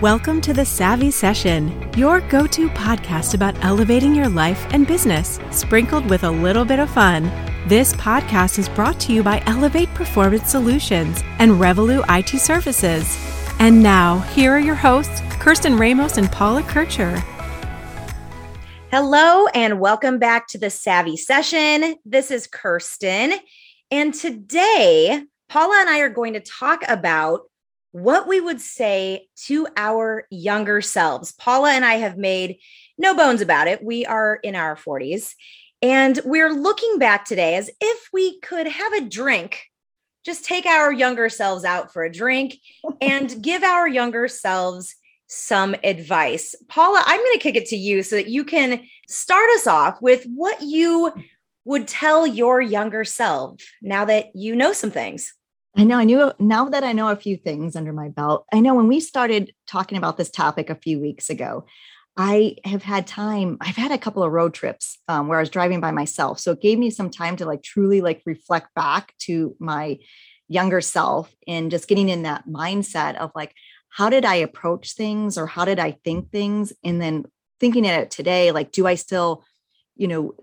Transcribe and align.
Welcome 0.00 0.40
to 0.42 0.52
the 0.52 0.64
Savvy 0.64 1.10
Session, 1.10 1.92
your 1.96 2.20
go 2.20 2.46
to 2.46 2.68
podcast 2.68 3.34
about 3.34 3.56
elevating 3.64 4.14
your 4.14 4.28
life 4.28 4.64
and 4.72 4.86
business, 4.86 5.40
sprinkled 5.50 6.08
with 6.08 6.22
a 6.22 6.30
little 6.30 6.64
bit 6.64 6.78
of 6.78 6.88
fun. 6.88 7.24
This 7.66 7.94
podcast 7.94 8.60
is 8.60 8.68
brought 8.68 9.00
to 9.00 9.12
you 9.12 9.24
by 9.24 9.42
Elevate 9.46 9.92
Performance 9.94 10.52
Solutions 10.52 11.24
and 11.40 11.50
Revolu 11.50 12.04
IT 12.16 12.38
Services. 12.38 13.18
And 13.58 13.82
now, 13.82 14.20
here 14.20 14.52
are 14.52 14.60
your 14.60 14.76
hosts, 14.76 15.20
Kirsten 15.40 15.76
Ramos 15.76 16.16
and 16.16 16.30
Paula 16.30 16.62
Kircher. 16.62 17.18
Hello, 18.92 19.48
and 19.48 19.80
welcome 19.80 20.20
back 20.20 20.46
to 20.50 20.58
the 20.58 20.70
Savvy 20.70 21.16
Session. 21.16 21.96
This 22.04 22.30
is 22.30 22.46
Kirsten. 22.46 23.32
And 23.90 24.14
today, 24.14 25.24
Paula 25.48 25.80
and 25.80 25.88
I 25.88 25.98
are 26.02 26.08
going 26.08 26.34
to 26.34 26.40
talk 26.40 26.84
about 26.86 27.40
what 27.92 28.28
we 28.28 28.40
would 28.40 28.60
say 28.60 29.28
to 29.46 29.66
our 29.76 30.26
younger 30.30 30.80
selves. 30.80 31.32
Paula 31.32 31.72
and 31.72 31.84
I 31.84 31.94
have 31.94 32.16
made 32.16 32.58
no 32.96 33.14
bones 33.14 33.40
about 33.40 33.68
it. 33.68 33.82
We 33.82 34.04
are 34.06 34.38
in 34.42 34.54
our 34.54 34.76
40s, 34.76 35.34
and 35.80 36.18
we're 36.24 36.52
looking 36.52 36.98
back 36.98 37.24
today 37.24 37.56
as 37.56 37.70
if 37.80 38.08
we 38.12 38.40
could 38.40 38.66
have 38.66 38.92
a 38.92 39.08
drink, 39.08 39.64
just 40.24 40.44
take 40.44 40.66
our 40.66 40.92
younger 40.92 41.28
selves 41.28 41.64
out 41.64 41.92
for 41.92 42.04
a 42.04 42.12
drink 42.12 42.56
and 43.00 43.42
give 43.42 43.62
our 43.62 43.86
younger 43.86 44.28
selves 44.28 44.96
some 45.28 45.76
advice. 45.84 46.54
Paula, 46.68 47.02
I'm 47.04 47.20
going 47.20 47.34
to 47.34 47.42
kick 47.42 47.54
it 47.54 47.66
to 47.66 47.76
you 47.76 48.02
so 48.02 48.16
that 48.16 48.28
you 48.28 48.44
can 48.44 48.82
start 49.08 49.48
us 49.56 49.66
off 49.66 50.00
with 50.02 50.24
what 50.24 50.60
you 50.62 51.12
would 51.64 51.86
tell 51.86 52.26
your 52.26 52.60
younger 52.60 53.04
self 53.04 53.62
now 53.82 54.06
that 54.06 54.34
you 54.34 54.56
know 54.56 54.72
some 54.72 54.90
things. 54.90 55.34
I 55.78 55.84
know 55.84 55.96
I 55.96 56.04
knew 56.04 56.32
now 56.40 56.68
that 56.68 56.82
I 56.82 56.92
know 56.92 57.08
a 57.08 57.16
few 57.16 57.36
things 57.36 57.76
under 57.76 57.92
my 57.92 58.08
belt. 58.08 58.44
I 58.52 58.58
know 58.58 58.74
when 58.74 58.88
we 58.88 58.98
started 58.98 59.52
talking 59.68 59.96
about 59.96 60.16
this 60.16 60.28
topic 60.28 60.70
a 60.70 60.74
few 60.74 61.00
weeks 61.00 61.30
ago, 61.30 61.66
I 62.16 62.56
have 62.64 62.82
had 62.82 63.06
time. 63.06 63.58
I've 63.60 63.76
had 63.76 63.92
a 63.92 63.98
couple 63.98 64.24
of 64.24 64.32
road 64.32 64.54
trips 64.54 64.98
um, 65.06 65.28
where 65.28 65.38
I 65.38 65.42
was 65.42 65.50
driving 65.50 65.80
by 65.80 65.92
myself, 65.92 66.40
so 66.40 66.50
it 66.50 66.60
gave 66.60 66.80
me 66.80 66.90
some 66.90 67.10
time 67.10 67.36
to 67.36 67.46
like 67.46 67.62
truly 67.62 68.00
like 68.00 68.22
reflect 68.26 68.74
back 68.74 69.14
to 69.20 69.54
my 69.60 69.98
younger 70.48 70.80
self 70.80 71.32
and 71.46 71.70
just 71.70 71.86
getting 71.86 72.08
in 72.08 72.22
that 72.22 72.48
mindset 72.48 73.14
of 73.16 73.30
like 73.36 73.54
how 73.90 74.10
did 74.10 74.24
I 74.24 74.36
approach 74.36 74.94
things 74.94 75.38
or 75.38 75.46
how 75.46 75.64
did 75.64 75.78
I 75.78 75.92
think 75.92 76.30
things? 76.30 76.72
And 76.84 77.00
then 77.00 77.24
thinking 77.60 77.86
at 77.86 78.00
it 78.00 78.10
today, 78.10 78.52
like, 78.52 78.72
do 78.72 78.86
I 78.86 78.94
still, 78.94 79.44
you 79.96 80.08
know, 80.08 80.34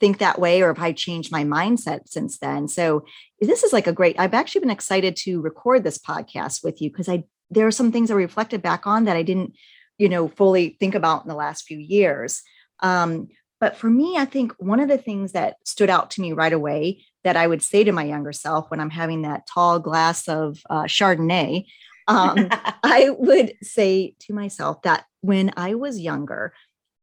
think 0.00 0.18
that 0.18 0.38
way 0.38 0.62
or 0.62 0.68
have 0.74 0.82
I 0.82 0.92
changed 0.92 1.32
my 1.32 1.44
mindset 1.44 2.08
since 2.08 2.38
then? 2.38 2.68
So 2.68 3.04
this 3.40 3.62
is 3.62 3.72
like 3.72 3.86
a 3.86 3.92
great, 3.92 4.18
I've 4.18 4.34
actually 4.34 4.60
been 4.60 4.70
excited 4.70 5.16
to 5.24 5.40
record 5.40 5.84
this 5.84 5.98
podcast 5.98 6.62
with 6.62 6.80
you 6.80 6.90
because 6.90 7.08
I, 7.08 7.24
there 7.50 7.66
are 7.66 7.72
some 7.72 7.92
things 7.92 8.10
I 8.10 8.14
reflected 8.14 8.62
back 8.62 8.86
on 8.86 9.04
that 9.04 9.16
I 9.16 9.22
didn't, 9.22 9.54
you 9.96 10.08
know, 10.08 10.28
fully 10.28 10.76
think 10.80 10.94
about 10.94 11.22
in 11.22 11.28
the 11.28 11.34
last 11.34 11.64
few 11.64 11.78
years. 11.78 12.42
Um, 12.80 13.28
but 13.60 13.76
for 13.76 13.90
me, 13.90 14.16
I 14.16 14.24
think 14.24 14.52
one 14.58 14.80
of 14.80 14.88
the 14.88 14.98
things 14.98 15.32
that 15.32 15.56
stood 15.64 15.90
out 15.90 16.10
to 16.12 16.20
me 16.20 16.32
right 16.32 16.52
away 16.52 17.04
that 17.24 17.36
I 17.36 17.46
would 17.46 17.62
say 17.62 17.82
to 17.82 17.92
my 17.92 18.04
younger 18.04 18.32
self 18.32 18.70
when 18.70 18.80
I'm 18.80 18.90
having 18.90 19.22
that 19.22 19.46
tall 19.46 19.80
glass 19.80 20.28
of 20.28 20.60
uh, 20.70 20.84
Chardonnay 20.84 21.64
um, 22.08 22.48
I 22.82 23.10
would 23.16 23.52
say 23.62 24.14
to 24.20 24.32
myself 24.32 24.82
that 24.82 25.04
when 25.20 25.52
I 25.56 25.74
was 25.74 26.00
younger, 26.00 26.54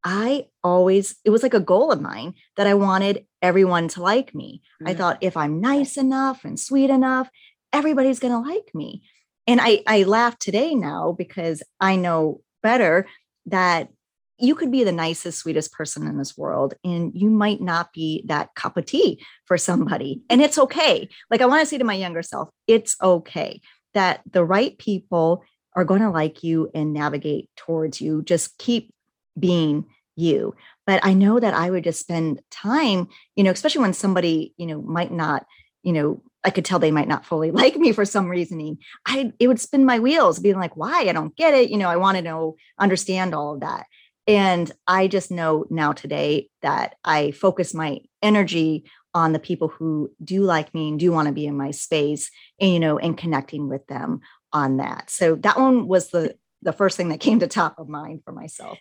I 0.06 0.46
always, 0.64 1.16
it 1.26 1.32
was 1.32 1.42
like 1.42 1.56
a 1.56 1.60
goal 1.60 1.92
of 1.92 2.00
mine 2.00 2.36
that 2.58 2.68
I 2.68 2.76
wanted 2.76 3.26
everyone 3.42 3.88
to 3.90 4.04
like 4.04 4.36
me. 4.36 4.62
Mm-hmm. 4.76 4.90
I 4.90 4.94
thought 4.94 5.18
if 5.22 5.36
I'm 5.36 5.60
nice 5.60 5.98
enough 5.98 6.46
and 6.46 6.60
sweet 6.60 6.92
enough, 6.92 7.28
everybody's 7.74 8.20
going 8.20 8.32
to 8.34 8.50
like 8.50 8.70
me. 8.76 9.02
And 9.48 9.60
I, 9.60 9.82
I 9.88 10.04
laugh 10.04 10.38
today 10.38 10.76
now 10.76 11.12
because 11.12 11.64
I 11.80 11.96
know 11.96 12.42
better 12.62 13.08
that 13.48 13.90
you 14.38 14.54
could 14.54 14.72
be 14.72 14.84
the 14.84 14.92
nicest, 14.92 15.40
sweetest 15.40 15.72
person 15.72 16.06
in 16.06 16.18
this 16.18 16.38
world, 16.38 16.74
and 16.84 17.12
you 17.16 17.30
might 17.30 17.62
not 17.62 17.94
be 17.94 18.24
that 18.28 18.54
cup 18.54 18.76
of 18.78 18.86
tea 18.86 19.24
for 19.46 19.58
somebody. 19.58 20.22
And 20.30 20.42
it's 20.42 20.58
okay. 20.58 21.08
Like 21.32 21.42
I 21.42 21.46
want 21.46 21.62
to 21.62 21.66
say 21.66 21.78
to 21.78 21.84
my 21.84 21.94
younger 21.94 22.22
self, 22.22 22.50
it's 22.68 22.96
okay 23.02 23.62
that 23.94 24.22
the 24.30 24.44
right 24.44 24.78
people 24.78 25.44
are 25.74 25.86
going 25.86 26.02
to 26.02 26.10
like 26.10 26.44
you 26.44 26.70
and 26.76 26.94
navigate 26.94 27.50
towards 27.56 28.02
you. 28.02 28.24
Just 28.24 28.58
keep 28.58 28.94
being 29.40 29.86
you. 30.16 30.56
But 30.86 31.04
I 31.04 31.14
know 31.14 31.40
that 31.40 31.54
I 31.54 31.70
would 31.70 31.84
just 31.84 32.00
spend 32.00 32.42
time, 32.52 33.08
you 33.36 33.44
know, 33.44 33.52
especially 33.52 33.82
when 33.82 33.94
somebody, 33.94 34.54
you 34.58 34.66
know, 34.66 34.82
might 34.82 35.12
not, 35.12 35.46
you 35.84 35.94
know, 35.94 36.22
I 36.44 36.52
could 36.52 36.66
tell 36.66 36.80
they 36.80 36.92
might 36.92 37.08
not 37.08 37.26
fully 37.26 37.52
like 37.62 37.76
me 37.76 37.92
for 37.92 38.06
some 38.06 38.28
reasoning. 38.28 38.78
I 39.06 39.34
it 39.40 39.48
would 39.48 39.60
spin 39.60 39.86
my 39.86 40.00
wheels, 40.00 40.40
being 40.40 40.60
like, 40.60 40.78
why? 40.78 41.02
I 41.02 41.14
don't 41.14 41.36
get 41.36 41.54
it. 41.54 41.70
You 41.70 41.78
know, 41.78 41.90
I 41.90 41.98
want 41.98 42.18
to 42.18 42.24
know, 42.24 42.56
understand 42.80 43.34
all 43.34 43.56
of 43.56 43.62
that. 43.62 43.86
And 44.28 44.72
I 44.88 45.08
just 45.08 45.30
know 45.30 45.66
now 45.70 45.92
today 45.92 46.50
that 46.62 46.96
I 47.04 47.32
focus 47.32 47.74
my 47.74 48.00
energy 48.24 48.86
on 49.16 49.32
the 49.32 49.40
people 49.40 49.70
who 49.70 50.12
do 50.24 50.44
like 50.44 50.74
me 50.74 50.90
and 50.90 51.00
do 51.00 51.12
want 51.12 51.28
to 51.28 51.34
be 51.34 51.48
in 51.48 51.56
my 51.56 51.72
space 51.72 52.30
and 52.60 52.74
you 52.74 52.80
know 52.80 53.00
and 53.00 53.18
connecting 53.18 53.70
with 53.70 53.88
them 53.88 54.20
on 54.52 54.78
that 54.78 55.10
so 55.10 55.36
that 55.36 55.58
one 55.58 55.88
was 55.88 56.10
the 56.10 56.36
the 56.62 56.74
first 56.74 56.98
thing 56.98 57.10
that 57.10 57.20
came 57.20 57.40
to 57.40 57.48
top 57.48 57.80
of 57.80 57.88
mind 57.88 58.22
for 58.26 58.34
myself 58.34 58.78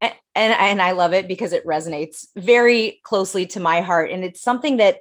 and, 0.00 0.12
and 0.34 0.52
and 0.52 0.82
i 0.82 0.92
love 0.92 1.12
it 1.12 1.28
because 1.28 1.52
it 1.52 1.66
resonates 1.66 2.26
very 2.36 3.00
closely 3.04 3.46
to 3.46 3.60
my 3.60 3.80
heart 3.80 4.10
and 4.10 4.24
it's 4.24 4.40
something 4.40 4.76
that 4.78 4.98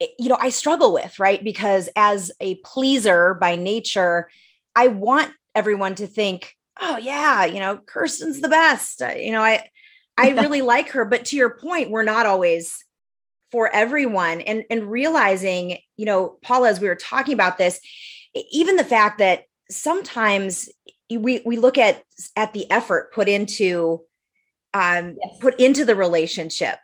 eh, 0.00 0.06
you 0.18 0.28
know 0.28 0.38
i 0.40 0.48
struggle 0.48 0.92
with 0.92 1.18
right? 1.18 1.42
Because 1.42 1.88
as 1.96 2.30
a 2.40 2.56
pleaser 2.56 3.34
by 3.34 3.56
nature 3.56 4.28
i 4.74 4.88
want 4.88 5.32
everyone 5.54 5.94
to 5.96 6.06
think 6.06 6.54
oh 6.80 6.96
yeah 6.96 7.44
you 7.44 7.60
know 7.60 7.78
kirsten's 7.78 8.40
the 8.40 8.48
best. 8.48 9.00
You 9.00 9.32
know 9.32 9.42
i 9.42 9.68
i 10.16 10.30
really 10.40 10.62
like 10.62 10.90
her 10.90 11.04
but 11.04 11.26
to 11.26 11.36
your 11.36 11.50
point 11.50 11.90
we're 11.90 12.02
not 12.02 12.26
always 12.26 12.84
for 13.50 13.72
everyone 13.72 14.40
and 14.42 14.64
and 14.70 14.90
realizing 14.90 15.78
you 15.96 16.04
know 16.04 16.38
paula 16.42 16.68
as 16.68 16.80
we 16.80 16.88
were 16.88 16.94
talking 16.94 17.34
about 17.34 17.58
this 17.58 17.80
even 18.50 18.76
the 18.76 18.84
fact 18.84 19.18
that 19.18 19.44
sometimes 19.70 20.68
we 21.10 21.40
we 21.44 21.56
look 21.56 21.78
at 21.78 22.02
at 22.36 22.52
the 22.52 22.70
effort 22.70 23.12
put 23.12 23.28
into 23.28 24.02
um 24.74 25.16
yes. 25.22 25.38
put 25.40 25.58
into 25.60 25.84
the 25.84 25.94
relationship 25.94 26.78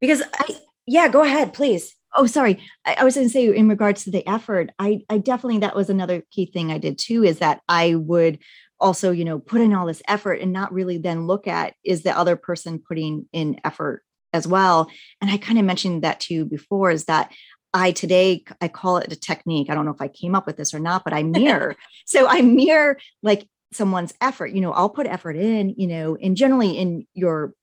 because 0.00 0.22
I, 0.34 0.56
yeah 0.86 1.08
go 1.08 1.22
ahead 1.22 1.52
please 1.52 1.94
oh 2.14 2.26
sorry 2.26 2.60
I, 2.84 2.96
I 3.00 3.04
was 3.04 3.14
going 3.14 3.26
to 3.26 3.32
say 3.32 3.46
in 3.54 3.68
regards 3.68 4.04
to 4.04 4.10
the 4.10 4.26
effort 4.26 4.70
i 4.78 5.00
i 5.08 5.18
definitely 5.18 5.60
that 5.60 5.76
was 5.76 5.90
another 5.90 6.22
key 6.30 6.46
thing 6.46 6.72
i 6.72 6.78
did 6.78 6.98
too 6.98 7.24
is 7.24 7.38
that 7.38 7.60
i 7.68 7.94
would 7.94 8.38
also 8.80 9.12
you 9.12 9.24
know 9.24 9.38
put 9.38 9.60
in 9.60 9.72
all 9.72 9.86
this 9.86 10.02
effort 10.08 10.40
and 10.40 10.52
not 10.52 10.72
really 10.72 10.98
then 10.98 11.26
look 11.26 11.46
at 11.46 11.74
is 11.84 12.02
the 12.02 12.16
other 12.16 12.36
person 12.36 12.78
putting 12.78 13.28
in 13.32 13.60
effort 13.64 14.02
as 14.32 14.46
well. 14.46 14.90
And 15.20 15.30
I 15.30 15.36
kind 15.36 15.58
of 15.58 15.64
mentioned 15.64 16.02
that 16.02 16.20
to 16.20 16.34
you 16.34 16.44
before 16.44 16.90
is 16.90 17.04
that 17.04 17.32
I 17.74 17.92
today 17.92 18.44
I 18.60 18.68
call 18.68 18.98
it 18.98 19.12
a 19.12 19.16
technique. 19.16 19.70
I 19.70 19.74
don't 19.74 19.84
know 19.84 19.92
if 19.92 20.00
I 20.00 20.08
came 20.08 20.34
up 20.34 20.46
with 20.46 20.56
this 20.56 20.74
or 20.74 20.78
not, 20.78 21.04
but 21.04 21.12
I 21.12 21.22
mirror. 21.22 21.76
so 22.06 22.26
I 22.26 22.42
mirror 22.42 22.98
like 23.22 23.46
someone's 23.72 24.14
effort. 24.20 24.52
You 24.52 24.60
know, 24.60 24.72
I'll 24.72 24.88
put 24.88 25.06
effort 25.06 25.36
in, 25.36 25.74
you 25.76 25.86
know, 25.86 26.16
and 26.16 26.36
generally 26.36 26.78
in 26.78 27.06
your 27.14 27.54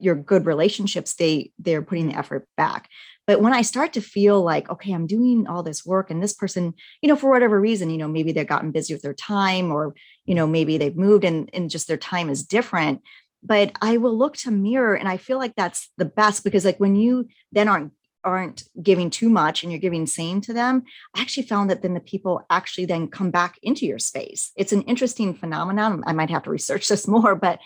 your 0.00 0.14
good 0.14 0.46
relationships, 0.46 1.14
they 1.14 1.52
they're 1.58 1.82
putting 1.82 2.08
the 2.08 2.18
effort 2.18 2.46
back. 2.56 2.88
But 3.26 3.42
when 3.42 3.52
I 3.52 3.62
start 3.62 3.92
to 3.94 4.00
feel 4.00 4.42
like, 4.42 4.70
okay, 4.70 4.92
I'm 4.92 5.06
doing 5.06 5.46
all 5.46 5.62
this 5.62 5.84
work 5.84 6.10
and 6.10 6.22
this 6.22 6.32
person, 6.32 6.72
you 7.02 7.08
know, 7.08 7.16
for 7.16 7.30
whatever 7.30 7.60
reason, 7.60 7.90
you 7.90 7.98
know, 7.98 8.08
maybe 8.08 8.32
they've 8.32 8.46
gotten 8.46 8.70
busy 8.70 8.94
with 8.94 9.02
their 9.02 9.12
time 9.12 9.70
or, 9.70 9.94
you 10.24 10.34
know, 10.34 10.46
maybe 10.46 10.78
they've 10.78 10.96
moved 10.96 11.24
and, 11.24 11.50
and 11.52 11.68
just 11.68 11.88
their 11.88 11.98
time 11.98 12.30
is 12.30 12.44
different 12.44 13.02
but 13.42 13.72
I 13.80 13.98
will 13.98 14.16
look 14.16 14.36
to 14.38 14.50
mirror 14.50 14.94
and 14.94 15.08
I 15.08 15.16
feel 15.16 15.38
like 15.38 15.54
that's 15.54 15.90
the 15.96 16.04
best 16.04 16.44
because 16.44 16.64
like 16.64 16.78
when 16.78 16.96
you 16.96 17.28
then 17.52 17.68
aren't 17.68 17.92
aren't 18.28 18.64
giving 18.82 19.10
too 19.10 19.28
much 19.28 19.62
and 19.62 19.72
you're 19.72 19.80
giving 19.80 20.06
same 20.06 20.40
to 20.42 20.52
them, 20.52 20.84
I 21.14 21.20
actually 21.20 21.46
found 21.46 21.70
that 21.70 21.82
then 21.82 21.94
the 21.94 22.00
people 22.00 22.44
actually 22.50 22.86
then 22.86 23.08
come 23.08 23.30
back 23.30 23.58
into 23.62 23.86
your 23.86 23.98
space. 23.98 24.52
It's 24.56 24.72
an 24.72 24.82
interesting 24.82 25.34
phenomenon. 25.34 26.02
I 26.06 26.12
might 26.12 26.30
have 26.30 26.44
to 26.44 26.50
research 26.50 26.88
this 26.88 27.08
more, 27.08 27.34
but 27.34 27.58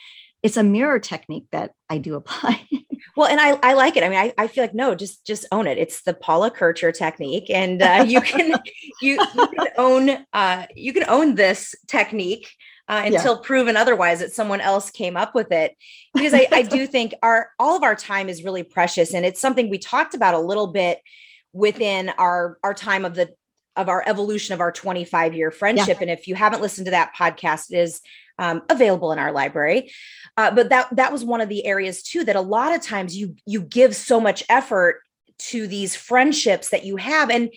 it's 0.43 0.57
a 0.57 0.65
mirror 0.65 0.99
technique 0.99 1.47
that 1.53 1.73
I 1.89 1.99
do 1.99 2.15
apply. 2.15 2.67
well, 3.17 3.29
and 3.29 3.41
I, 3.41 3.59
I 3.63 3.75
like 3.75 3.97
it. 3.97 4.03
I 4.03 4.09
mean, 4.09 4.19
I, 4.19 4.35
I 4.39 4.47
feel 4.49 4.65
like 4.65 4.75
no, 4.75 4.95
just 4.95 5.25
just 5.25 5.47
own 5.53 5.67
it. 5.67 5.79
It's 5.79 6.03
the 6.03 6.15
Paula 6.15 6.51
Kircher 6.51 6.93
technique, 6.93 7.49
and 7.49 7.81
uh, 7.81 8.05
you 8.07 8.21
can 8.21 8.51
you, 9.01 9.19
you 9.35 9.47
can 9.47 9.69
own 9.79 10.27
uh, 10.33 10.67
you 10.75 10.93
can 10.93 11.05
own 11.09 11.37
this 11.37 11.75
technique 11.87 12.49
uh, 12.93 13.03
until 13.07 13.37
yeah. 13.37 13.41
proven 13.43 13.75
otherwise 13.75 14.19
that 14.19 14.35
someone 14.35 14.61
else 14.61 14.91
came 14.91 15.17
up 15.17 15.35
with 15.35 15.51
it 15.51 15.75
because 16.13 16.35
I, 16.35 16.47
I 16.53 16.63
do 16.77 16.87
think 16.87 17.15
our 17.23 17.49
all 17.59 17.75
of 17.75 17.83
our 17.83 17.95
time 17.95 18.29
is 18.29 18.45
really 18.45 18.63
precious 18.63 19.15
and 19.15 19.25
it's 19.25 19.41
something 19.41 19.71
we 19.71 19.79
talked 19.79 20.15
about 20.15 20.35
a 20.35 20.39
little 20.39 20.67
bit 20.67 21.01
within 21.55 22.11
our 22.11 22.59
our 22.63 22.75
time 22.75 23.07
of 23.07 23.15
the 23.15 23.31
of 23.77 23.89
our 23.89 24.05
evolution 24.07 24.53
of 24.53 24.61
our 24.61 24.71
25 24.71 25.33
year 25.33 25.51
friendship 25.51 25.97
yeah. 25.97 26.03
and 26.03 26.11
if 26.11 26.29
you 26.29 26.35
haven't 26.35 26.61
listened 26.61 26.85
to 26.85 26.91
that 26.91 27.15
podcast 27.17 27.71
it 27.71 27.79
is 27.79 28.03
um, 28.39 28.61
available 28.69 29.11
in 29.13 29.19
our 29.19 29.33
library 29.33 29.91
uh, 30.37 30.51
but 30.51 30.69
that 30.69 30.95
that 30.95 31.13
was 31.13 31.25
one 31.25 31.41
of 31.41 31.49
the 31.49 31.65
areas 31.65 32.03
too 32.03 32.25
that 32.25 32.37
a 32.37 32.43
lot 32.43 32.75
of 32.75 32.83
times 32.83 33.17
you 33.17 33.37
you 33.47 33.63
give 33.63 33.97
so 33.97 34.21
much 34.21 34.45
effort 34.51 35.01
to 35.39 35.67
these 35.67 35.97
friendships 35.97 36.69
that 36.69 36.85
you 36.85 36.97
have 36.97 37.31
and 37.31 37.51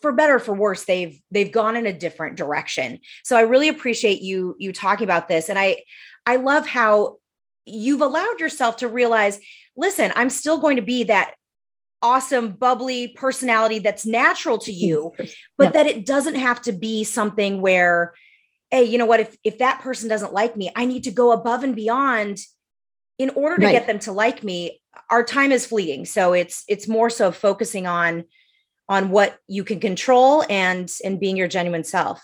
for 0.00 0.12
better 0.12 0.38
for 0.38 0.54
worse 0.54 0.84
they've 0.84 1.20
they've 1.30 1.52
gone 1.52 1.76
in 1.76 1.86
a 1.86 1.92
different 1.92 2.36
direction. 2.36 3.00
So 3.24 3.36
i 3.36 3.42
really 3.42 3.68
appreciate 3.68 4.22
you 4.22 4.56
you 4.58 4.72
talking 4.72 5.04
about 5.04 5.28
this. 5.28 5.48
And 5.48 5.58
i 5.58 5.78
i 6.26 6.36
love 6.36 6.66
how 6.66 7.16
you've 7.64 8.02
allowed 8.02 8.40
yourself 8.40 8.76
to 8.76 8.88
realize 8.88 9.40
listen 9.76 10.12
i'm 10.14 10.30
still 10.30 10.58
going 10.58 10.76
to 10.76 10.82
be 10.82 11.02
that 11.04 11.34
awesome 12.00 12.52
bubbly 12.52 13.08
personality 13.08 13.80
that's 13.80 14.06
natural 14.06 14.58
to 14.58 14.72
you 14.72 15.12
but 15.58 15.64
yeah. 15.64 15.70
that 15.70 15.86
it 15.86 16.06
doesn't 16.06 16.36
have 16.36 16.62
to 16.62 16.70
be 16.70 17.02
something 17.02 17.60
where 17.60 18.14
hey 18.70 18.84
you 18.84 18.98
know 18.98 19.06
what? 19.06 19.20
If 19.20 19.36
if 19.42 19.58
that 19.58 19.80
person 19.80 20.08
doesn't 20.08 20.32
like 20.32 20.56
me 20.56 20.70
i 20.76 20.84
need 20.84 21.04
to 21.04 21.10
go 21.10 21.32
above 21.32 21.64
and 21.64 21.74
beyond 21.74 22.38
in 23.18 23.30
order 23.30 23.56
to 23.56 23.66
right. 23.66 23.72
get 23.72 23.86
them 23.86 23.98
to 24.00 24.12
like 24.12 24.42
me. 24.42 24.80
Our 25.10 25.22
time 25.22 25.52
is 25.52 25.66
fleeting. 25.66 26.04
So 26.04 26.32
it's 26.32 26.64
it's 26.68 26.88
more 26.88 27.10
so 27.10 27.32
focusing 27.32 27.86
on 27.86 28.24
on 28.88 29.10
what 29.10 29.38
you 29.48 29.64
can 29.64 29.80
control 29.80 30.44
and 30.48 30.92
and 31.04 31.20
being 31.20 31.36
your 31.36 31.48
genuine 31.48 31.84
self. 31.84 32.22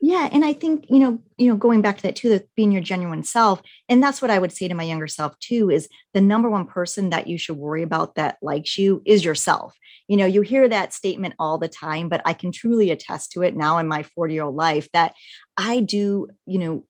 Yeah 0.00 0.28
and 0.30 0.44
i 0.44 0.52
think 0.52 0.84
you 0.90 0.98
know 0.98 1.18
you 1.38 1.48
know 1.48 1.56
going 1.56 1.80
back 1.80 1.96
to 1.96 2.02
that 2.02 2.16
too 2.16 2.28
that 2.28 2.54
being 2.54 2.72
your 2.72 2.82
genuine 2.82 3.24
self 3.24 3.62
and 3.88 4.02
that's 4.02 4.20
what 4.20 4.30
i 4.30 4.38
would 4.38 4.52
say 4.52 4.68
to 4.68 4.74
my 4.74 4.82
younger 4.82 5.06
self 5.06 5.38
too 5.38 5.70
is 5.70 5.88
the 6.12 6.20
number 6.20 6.50
one 6.50 6.66
person 6.66 7.08
that 7.08 7.26
you 7.26 7.38
should 7.38 7.56
worry 7.56 7.82
about 7.82 8.16
that 8.16 8.36
likes 8.42 8.76
you 8.76 9.00
is 9.06 9.24
yourself. 9.24 9.74
You 10.08 10.18
know 10.18 10.26
you 10.26 10.42
hear 10.42 10.68
that 10.68 10.92
statement 10.92 11.36
all 11.38 11.56
the 11.56 11.68
time 11.68 12.10
but 12.10 12.20
i 12.26 12.34
can 12.34 12.52
truly 12.52 12.90
attest 12.90 13.32
to 13.32 13.42
it 13.42 13.56
now 13.56 13.78
in 13.78 13.88
my 13.88 14.02
40 14.02 14.34
year 14.34 14.42
old 14.42 14.56
life 14.56 14.90
that 14.92 15.14
i 15.56 15.80
do 15.80 16.28
you 16.44 16.58
know 16.58 16.84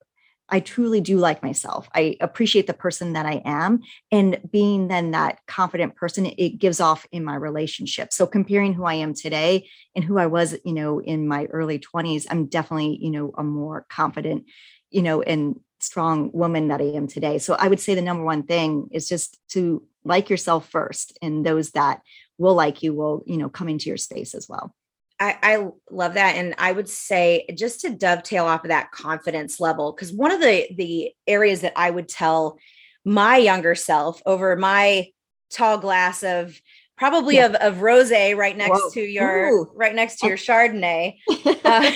I 0.54 0.60
truly 0.60 1.00
do 1.00 1.18
like 1.18 1.42
myself. 1.42 1.88
I 1.96 2.16
appreciate 2.20 2.68
the 2.68 2.74
person 2.74 3.14
that 3.14 3.26
I 3.26 3.42
am. 3.44 3.80
And 4.12 4.38
being 4.52 4.86
then 4.86 5.10
that 5.10 5.40
confident 5.48 5.96
person, 5.96 6.26
it 6.26 6.60
gives 6.60 6.78
off 6.78 7.04
in 7.10 7.24
my 7.24 7.34
relationship. 7.34 8.12
So 8.12 8.24
comparing 8.24 8.72
who 8.72 8.84
I 8.84 8.94
am 8.94 9.14
today 9.14 9.68
and 9.96 10.04
who 10.04 10.16
I 10.16 10.26
was, 10.26 10.54
you 10.64 10.72
know, 10.72 11.00
in 11.00 11.26
my 11.26 11.46
early 11.46 11.80
20s, 11.80 12.26
I'm 12.30 12.46
definitely, 12.46 13.00
you 13.02 13.10
know, 13.10 13.32
a 13.36 13.42
more 13.42 13.84
confident, 13.90 14.44
you 14.92 15.02
know, 15.02 15.22
and 15.22 15.58
strong 15.80 16.30
woman 16.32 16.68
that 16.68 16.80
I 16.80 16.84
am 16.84 17.08
today. 17.08 17.38
So 17.38 17.54
I 17.54 17.66
would 17.66 17.80
say 17.80 17.96
the 17.96 18.00
number 18.00 18.22
one 18.22 18.44
thing 18.44 18.90
is 18.92 19.08
just 19.08 19.40
to 19.48 19.82
like 20.04 20.30
yourself 20.30 20.68
first. 20.68 21.18
And 21.20 21.44
those 21.44 21.72
that 21.72 22.00
will 22.38 22.54
like 22.54 22.80
you 22.80 22.94
will, 22.94 23.24
you 23.26 23.38
know, 23.38 23.48
come 23.48 23.68
into 23.68 23.86
your 23.88 23.96
space 23.96 24.36
as 24.36 24.48
well. 24.48 24.72
I, 25.20 25.38
I, 25.42 25.68
love 25.90 26.14
that. 26.14 26.36
And 26.36 26.54
I 26.58 26.72
would 26.72 26.88
say 26.88 27.46
just 27.56 27.80
to 27.82 27.90
dovetail 27.90 28.46
off 28.46 28.64
of 28.64 28.68
that 28.68 28.90
confidence 28.90 29.60
level, 29.60 29.92
because 29.92 30.12
one 30.12 30.32
of 30.32 30.40
the 30.40 30.66
the 30.74 31.12
areas 31.26 31.60
that 31.60 31.72
I 31.76 31.90
would 31.90 32.08
tell 32.08 32.58
my 33.04 33.36
younger 33.36 33.74
self 33.74 34.20
over 34.26 34.56
my 34.56 35.08
tall 35.50 35.78
glass 35.78 36.22
of 36.22 36.60
probably 36.96 37.36
yeah. 37.36 37.46
of, 37.46 37.54
of 37.54 37.82
rose 37.82 38.10
right 38.10 38.56
next 38.56 38.70
Whoa. 38.70 38.90
to 38.94 39.00
your 39.00 39.48
Ooh. 39.48 39.72
right 39.74 39.94
next 39.94 40.16
to 40.20 40.26
your 40.26 40.36
Chardonnay. 40.36 41.16
Uh, 41.64 41.90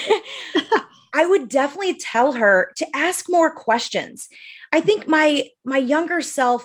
I 1.14 1.26
would 1.26 1.48
definitely 1.48 1.94
tell 1.94 2.32
her 2.32 2.72
to 2.76 2.86
ask 2.96 3.26
more 3.28 3.50
questions. 3.50 4.28
I 4.72 4.80
think 4.80 5.06
my 5.06 5.48
my 5.64 5.76
younger 5.76 6.22
self 6.22 6.64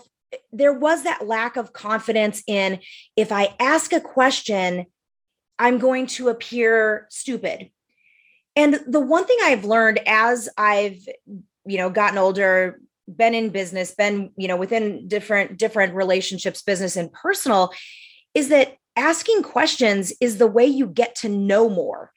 there 0.51 0.73
was 0.73 1.03
that 1.03 1.27
lack 1.27 1.57
of 1.57 1.73
confidence 1.73 2.43
in 2.47 2.79
if 3.15 3.31
I 3.31 3.55
ask 3.59 3.91
a 3.91 3.99
question 3.99 4.85
I'm 5.59 5.77
going 5.77 6.07
to 6.07 6.29
appear 6.29 7.07
stupid. 7.09 7.69
And 8.55 8.79
the 8.87 8.99
one 8.99 9.25
thing 9.25 9.37
I've 9.43 9.65
learned 9.65 9.99
as 10.05 10.49
I've, 10.57 11.07
you 11.65 11.77
know, 11.77 11.89
gotten 11.89 12.17
older, 12.17 12.79
been 13.07 13.33
in 13.33 13.49
business, 13.49 13.93
been, 13.95 14.31
you 14.37 14.47
know, 14.47 14.55
within 14.55 15.07
different 15.07 15.57
different 15.57 15.93
relationships, 15.95 16.61
business 16.61 16.95
and 16.95 17.11
personal, 17.11 17.71
is 18.33 18.49
that 18.49 18.77
asking 18.95 19.43
questions 19.43 20.13
is 20.21 20.37
the 20.37 20.47
way 20.47 20.65
you 20.65 20.87
get 20.87 21.15
to 21.15 21.29
know 21.29 21.69
more. 21.69 22.11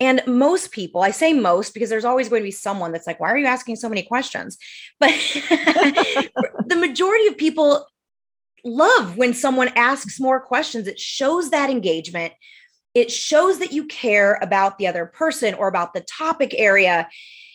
And 0.00 0.22
most 0.26 0.72
people, 0.72 1.02
I 1.02 1.12
say 1.12 1.32
most 1.32 1.74
because 1.74 1.88
there's 1.88 2.04
always 2.04 2.28
going 2.28 2.42
to 2.42 2.46
be 2.46 2.50
someone 2.50 2.90
that's 2.90 3.06
like, 3.06 3.20
why 3.20 3.30
are 3.30 3.38
you 3.38 3.46
asking 3.46 3.76
so 3.76 3.88
many 3.88 4.02
questions? 4.02 4.58
But 4.98 5.10
the 5.10 6.76
majority 6.76 7.28
of 7.28 7.36
people 7.36 7.86
love 8.64 9.16
when 9.16 9.34
someone 9.34 9.68
asks 9.76 10.18
more 10.18 10.40
questions. 10.40 10.88
It 10.88 10.98
shows 10.98 11.50
that 11.50 11.70
engagement, 11.70 12.32
it 12.94 13.10
shows 13.10 13.58
that 13.58 13.72
you 13.72 13.86
care 13.86 14.38
about 14.42 14.78
the 14.78 14.86
other 14.86 15.06
person 15.06 15.54
or 15.54 15.68
about 15.68 15.94
the 15.94 16.02
topic 16.02 16.54
area. 16.56 17.08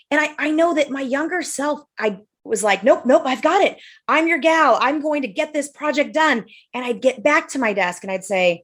And 0.09 0.19
I, 0.19 0.33
I 0.37 0.51
know 0.51 0.73
that 0.73 0.89
my 0.89 1.01
younger 1.01 1.41
self, 1.41 1.81
I 1.99 2.19
was 2.43 2.63
like, 2.63 2.83
nope, 2.83 3.05
nope, 3.05 3.23
I've 3.25 3.41
got 3.41 3.61
it. 3.61 3.77
I'm 4.07 4.27
your 4.27 4.39
gal. 4.39 4.77
I'm 4.81 5.01
going 5.01 5.21
to 5.23 5.27
get 5.27 5.53
this 5.53 5.69
project 5.69 6.13
done. 6.13 6.45
And 6.73 6.85
I'd 6.85 7.01
get 7.01 7.23
back 7.23 7.49
to 7.49 7.59
my 7.59 7.73
desk 7.73 8.03
and 8.03 8.11
I'd 8.11 8.23
say, 8.23 8.63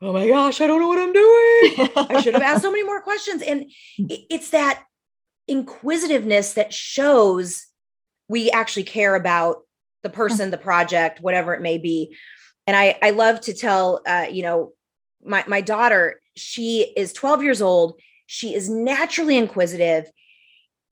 oh 0.00 0.12
my 0.12 0.26
gosh, 0.26 0.60
I 0.60 0.66
don't 0.66 0.80
know 0.80 0.88
what 0.88 0.98
I'm 0.98 1.12
doing. 1.12 1.90
I 2.10 2.20
should 2.20 2.34
have 2.34 2.42
asked 2.42 2.62
so 2.62 2.72
many 2.72 2.82
more 2.82 3.00
questions. 3.00 3.42
And 3.42 3.70
it's 3.98 4.50
that 4.50 4.82
inquisitiveness 5.46 6.54
that 6.54 6.72
shows 6.72 7.66
we 8.28 8.50
actually 8.50 8.84
care 8.84 9.14
about 9.14 9.58
the 10.02 10.10
person, 10.10 10.50
the 10.50 10.58
project, 10.58 11.20
whatever 11.20 11.54
it 11.54 11.60
may 11.60 11.78
be. 11.78 12.16
And 12.66 12.76
I, 12.76 12.98
I 13.00 13.10
love 13.10 13.40
to 13.42 13.54
tell, 13.54 14.00
uh, 14.06 14.26
you 14.30 14.42
know, 14.42 14.72
my 15.24 15.44
my 15.46 15.60
daughter, 15.60 16.20
she 16.36 16.92
is 16.96 17.12
12 17.12 17.42
years 17.42 17.62
old. 17.62 18.00
She 18.26 18.54
is 18.54 18.68
naturally 18.68 19.36
inquisitive. 19.36 20.10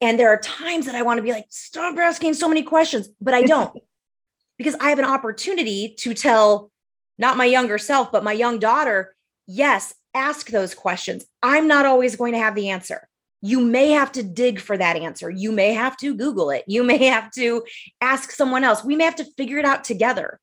And 0.00 0.18
there 0.18 0.30
are 0.30 0.38
times 0.38 0.86
that 0.86 0.94
I 0.94 1.02
want 1.02 1.18
to 1.18 1.22
be 1.22 1.32
like, 1.32 1.46
stop 1.50 1.96
asking 1.98 2.34
so 2.34 2.48
many 2.48 2.62
questions, 2.62 3.08
but 3.20 3.34
I 3.34 3.42
don't 3.42 3.76
because 4.58 4.74
I 4.80 4.90
have 4.90 4.98
an 4.98 5.04
opportunity 5.04 5.94
to 6.00 6.14
tell 6.14 6.70
not 7.18 7.36
my 7.36 7.44
younger 7.44 7.78
self, 7.78 8.12
but 8.12 8.24
my 8.24 8.32
young 8.32 8.58
daughter, 8.58 9.14
yes, 9.46 9.94
ask 10.14 10.48
those 10.48 10.74
questions. 10.74 11.24
I'm 11.42 11.66
not 11.66 11.86
always 11.86 12.16
going 12.16 12.32
to 12.32 12.38
have 12.38 12.54
the 12.54 12.70
answer. 12.70 13.08
You 13.42 13.60
may 13.60 13.92
have 13.92 14.12
to 14.12 14.22
dig 14.22 14.60
for 14.60 14.76
that 14.76 14.96
answer. 14.96 15.30
You 15.30 15.50
may 15.50 15.72
have 15.72 15.96
to 15.98 16.14
Google 16.14 16.50
it. 16.50 16.64
You 16.66 16.84
may 16.84 17.06
have 17.06 17.30
to 17.32 17.64
ask 18.02 18.32
someone 18.32 18.64
else. 18.64 18.84
We 18.84 18.96
may 18.96 19.04
have 19.04 19.16
to 19.16 19.32
figure 19.36 19.58
it 19.58 19.64
out 19.64 19.84
together. 19.84 20.38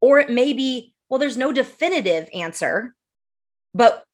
Or 0.00 0.18
it 0.18 0.28
may 0.28 0.52
be, 0.52 0.92
well, 1.08 1.20
there's 1.20 1.36
no 1.36 1.52
definitive 1.52 2.28
answer 2.34 2.95
but 3.76 4.04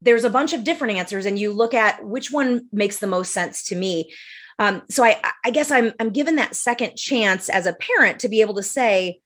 there's 0.00 0.24
a 0.24 0.30
bunch 0.30 0.52
of 0.52 0.64
different 0.64 0.96
answers 0.96 1.26
and 1.26 1.38
you 1.38 1.52
look 1.52 1.74
at 1.74 2.04
which 2.04 2.30
one 2.30 2.66
makes 2.72 2.98
the 2.98 3.06
most 3.06 3.32
sense 3.32 3.64
to 3.64 3.76
me. 3.76 4.12
Um, 4.58 4.82
so 4.90 5.04
I, 5.04 5.20
I 5.44 5.50
guess 5.50 5.70
I'm, 5.70 5.92
I'm 6.00 6.10
given 6.10 6.36
that 6.36 6.56
second 6.56 6.96
chance 6.96 7.48
as 7.48 7.66
a 7.66 7.74
parent 7.74 8.18
to 8.20 8.28
be 8.28 8.40
able 8.40 8.54
to 8.54 8.62
say 8.62 9.20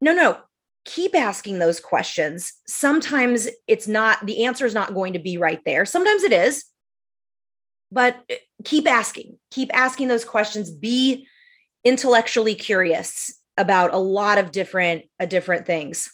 no 0.00 0.12
no 0.12 0.38
keep 0.84 1.14
asking 1.14 1.58
those 1.58 1.80
questions. 1.80 2.54
Sometimes 2.66 3.46
it's 3.66 3.86
not 3.86 4.24
the 4.24 4.46
answer 4.46 4.64
is 4.64 4.74
not 4.74 4.94
going 4.94 5.12
to 5.12 5.18
be 5.18 5.36
right 5.36 5.60
there. 5.64 5.84
Sometimes 5.84 6.22
it 6.22 6.32
is 6.32 6.64
but 7.90 8.16
uh, 8.30 8.34
keep 8.64 8.88
asking 8.88 9.38
keep 9.50 9.70
asking 9.74 10.08
those 10.08 10.24
questions. 10.24 10.70
Be 10.70 11.26
intellectually 11.84 12.54
curious 12.54 13.34
about 13.56 13.94
a 13.94 13.98
lot 13.98 14.38
of 14.38 14.52
different 14.52 15.04
uh, 15.20 15.26
different 15.26 15.66
things 15.66 16.10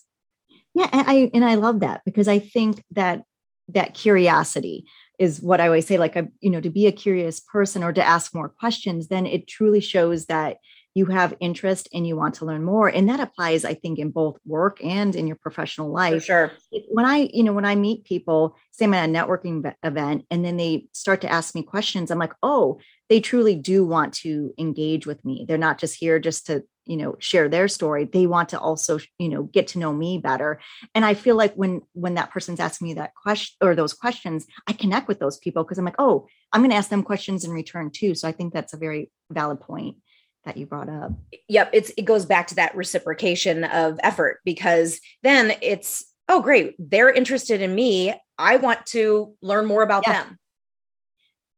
yeah, 0.75 0.89
and 0.93 1.09
I 1.09 1.31
and 1.33 1.45
I 1.45 1.55
love 1.55 1.81
that 1.81 2.03
because 2.05 2.29
I 2.29 2.39
think 2.39 2.83
that 2.93 3.23
that 3.69 3.95
curiosity 3.95 4.87
is 5.19 5.41
what 5.41 5.61
I 5.61 5.67
always 5.67 5.87
say 5.87 5.99
like 5.99 6.17
a 6.17 6.29
you 6.41 6.51
know 6.51 6.61
to 6.61 6.71
be 6.71 6.87
a 6.87 6.93
curious 6.93 7.41
person 7.41 7.83
or 7.83 7.93
to 7.93 8.05
ask 8.05 8.35
more 8.35 8.49
questions 8.49 9.09
then 9.09 9.27
it 9.27 9.47
truly 9.47 9.81
shows 9.81 10.27
that 10.27 10.59
you 10.95 11.07
have 11.07 11.35
interest 11.41 11.89
and 11.93 12.07
you 12.07 12.17
want 12.17 12.35
to 12.37 12.45
learn 12.45 12.63
more 12.63 12.89
and 12.89 13.09
that 13.09 13.21
applies 13.21 13.65
i 13.65 13.75
think 13.75 13.99
in 13.99 14.11
both 14.11 14.37
work 14.47 14.79
and 14.85 15.17
in 15.17 15.27
your 15.27 15.37
professional 15.37 15.91
life. 15.91 16.23
For 16.23 16.27
sure 16.27 16.53
when 16.91 17.05
i 17.05 17.29
you 17.33 17.43
know 17.43 17.53
when 17.53 17.65
i 17.65 17.75
meet 17.75 18.05
people 18.05 18.57
say 18.71 18.85
i'm 18.85 18.95
at 18.95 19.09
a 19.09 19.13
networking 19.13 19.73
event 19.83 20.27
and 20.31 20.45
then 20.45 20.57
they 20.57 20.87
start 20.93 21.21
to 21.23 21.31
ask 21.31 21.55
me 21.55 21.63
questions 21.63 22.11
i'm 22.11 22.19
like 22.19 22.35
oh 22.43 22.79
they 23.09 23.21
truly 23.21 23.55
do 23.55 23.85
want 23.85 24.15
to 24.15 24.55
engage 24.59 25.07
with 25.07 25.25
me. 25.25 25.45
They're 25.47 25.59
not 25.59 25.79
just 25.79 25.97
here 25.97 26.19
just 26.19 26.47
to 26.47 26.65
you 26.87 26.97
know 26.97 27.17
share 27.19 27.49
their 27.49 27.69
story 27.69 28.05
they 28.05 28.27
want 28.27 28.51
to 28.51 28.59
also 28.59 28.99
you 29.19 29.29
know 29.29 29.45
get 29.45 29.69
to 29.69 29.79
know 29.79 29.93
me 29.93 30.19
better. 30.19 30.61
And 30.95 31.05
i 31.05 31.15
feel 31.15 31.37
like 31.37 31.55
when 31.55 31.83
when 31.93 32.15
that 32.15 32.31
person's 32.31 32.61
asking 32.61 32.89
me 32.89 32.95
that 32.95 33.15
question 33.15 33.57
or 33.61 33.75
those 33.75 33.93
questions 33.93 34.47
i 34.67 34.73
connect 34.73 35.09
with 35.09 35.19
those 35.19 35.39
people 35.39 35.63
because 35.63 35.79
i'm 35.79 35.85
like 35.85 35.95
oh 35.99 36.27
i'm 36.53 36.61
going 36.61 36.71
to 36.71 36.77
ask 36.77 36.91
them 36.91 37.03
questions 37.03 37.45
in 37.45 37.51
return 37.51 37.91
too. 37.91 38.15
So 38.15 38.29
i 38.29 38.33
think 38.33 38.53
that's 38.53 38.75
a 38.75 38.79
very 38.79 39.11
valid 39.31 39.61
point 39.61 39.97
that 40.45 40.57
you 40.57 40.67
brought 40.67 40.89
up. 40.89 41.13
Yep 41.49 41.71
it's 41.73 41.93
it 41.97 42.05
goes 42.05 42.27
back 42.27 42.49
to 42.49 42.55
that 42.57 42.77
reciprocation 42.77 43.65
of 43.65 43.99
effort 44.03 44.41
because 44.45 45.01
then 45.23 45.55
it's 45.63 46.05
oh 46.29 46.41
great 46.41 46.75
they're 46.79 47.11
interested 47.11 47.61
in 47.61 47.75
me. 47.75 48.15
I 48.37 48.57
want 48.57 48.85
to 48.87 49.35
learn 49.43 49.67
more 49.67 49.83
about 49.83 50.05
yeah. 50.07 50.25
them 50.25 50.39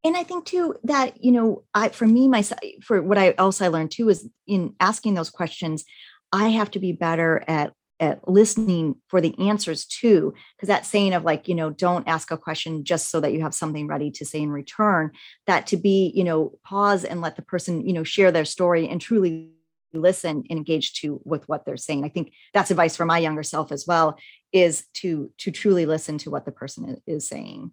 and 0.06 0.16
i 0.16 0.22
think 0.22 0.44
too 0.44 0.74
that 0.84 1.22
you 1.22 1.32
know 1.32 1.64
i 1.74 1.88
for 1.88 2.06
me 2.06 2.28
myself 2.28 2.60
for 2.82 3.02
what 3.02 3.18
i 3.18 3.34
else 3.38 3.60
i 3.60 3.68
learned 3.68 3.90
too 3.90 4.08
is 4.08 4.28
in 4.46 4.74
asking 4.80 5.14
those 5.14 5.30
questions 5.30 5.84
i 6.32 6.48
have 6.48 6.70
to 6.70 6.78
be 6.78 6.92
better 6.92 7.44
at 7.46 7.72
at 8.00 8.28
listening 8.28 8.96
for 9.08 9.20
the 9.20 9.34
answers 9.38 9.86
too. 9.86 10.34
Because 10.56 10.68
that 10.68 10.86
saying 10.86 11.14
of 11.14 11.24
like 11.24 11.48
you 11.48 11.54
know 11.54 11.70
don't 11.70 12.06
ask 12.06 12.30
a 12.30 12.36
question 12.36 12.84
just 12.84 13.10
so 13.10 13.20
that 13.20 13.32
you 13.32 13.40
have 13.40 13.54
something 13.54 13.86
ready 13.86 14.10
to 14.12 14.24
say 14.24 14.40
in 14.40 14.50
return 14.50 15.12
that 15.46 15.66
to 15.68 15.76
be 15.76 16.12
you 16.14 16.24
know 16.24 16.58
pause 16.64 17.04
and 17.04 17.20
let 17.20 17.36
the 17.36 17.42
person 17.42 17.86
you 17.86 17.92
know 17.92 18.04
share 18.04 18.32
their 18.32 18.44
story 18.44 18.88
and 18.88 19.00
truly 19.00 19.50
listen 19.92 20.44
and 20.50 20.58
engage 20.58 20.92
to 20.94 21.20
with 21.24 21.48
what 21.48 21.64
they're 21.64 21.76
saying. 21.76 22.04
I 22.04 22.08
think 22.08 22.32
that's 22.52 22.70
advice 22.70 22.96
for 22.96 23.06
my 23.06 23.18
younger 23.18 23.42
self 23.42 23.72
as 23.72 23.86
well 23.86 24.18
is 24.52 24.84
to 24.94 25.30
to 25.38 25.50
truly 25.50 25.86
listen 25.86 26.18
to 26.18 26.30
what 26.30 26.44
the 26.44 26.52
person 26.52 27.00
is 27.06 27.28
saying 27.28 27.72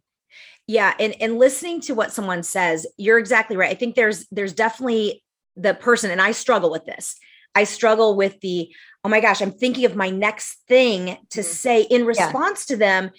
Yeah, 0.68 0.94
and 1.00 1.14
and 1.22 1.38
listening 1.38 1.82
to 1.82 1.94
what 1.94 2.14
someone 2.14 2.44
says, 2.44 2.88
you're 2.98 3.20
exactly 3.20 3.58
right. 3.58 3.72
I 3.72 3.76
think 3.76 3.96
there's 3.96 4.26
there's 4.32 4.54
definitely 4.54 5.24
the 5.56 5.74
person 5.74 6.10
and 6.12 6.22
I 6.22 6.32
struggle 6.32 6.72
with 6.72 6.86
this. 6.86 7.16
I 7.56 7.66
struggle 7.66 8.16
with 8.16 8.40
the 8.42 8.74
oh 9.04 9.10
my 9.10 9.20
gosh, 9.20 9.42
I'm 9.42 9.52
thinking 9.52 9.86
of 9.86 9.96
my 9.96 10.10
next 10.10 10.60
thing 10.68 11.18
to 11.32 11.42
mm. 11.42 11.44
say 11.44 11.82
in 11.82 12.06
response 12.06 12.66
yeah. 12.68 12.74
to 12.74 12.80
them 12.80 13.12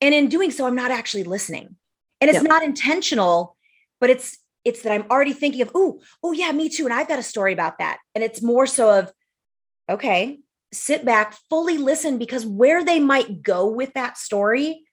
and 0.00 0.14
in 0.14 0.28
doing 0.28 0.50
so 0.50 0.66
I'm 0.66 0.74
not 0.74 0.90
actually 0.90 1.24
listening. 1.24 1.76
And 2.20 2.28
it's 2.28 2.40
yep. 2.40 2.48
not 2.48 2.62
intentional, 2.62 3.56
but 4.00 4.10
it's 4.10 4.38
it's 4.64 4.82
that 4.82 4.92
I'm 4.92 5.10
already 5.10 5.32
thinking 5.32 5.62
of 5.62 5.70
oh, 5.74 6.00
oh 6.22 6.32
yeah, 6.32 6.52
me 6.52 6.68
too 6.68 6.84
and 6.84 6.92
I've 6.92 7.08
got 7.08 7.18
a 7.18 7.24
story 7.24 7.52
about 7.52 7.78
that. 7.78 7.98
And 8.14 8.22
it's 8.22 8.42
more 8.42 8.66
so 8.66 8.98
of 8.98 9.12
okay, 9.88 10.38
sit 10.72 11.04
back, 11.04 11.36
fully 11.50 11.78
listen 11.78 12.18
because 12.18 12.46
where 12.46 12.84
they 12.84 13.00
might 13.00 13.42
go 13.42 13.66
with 13.66 13.94
that 13.94 14.18
story 14.18 14.84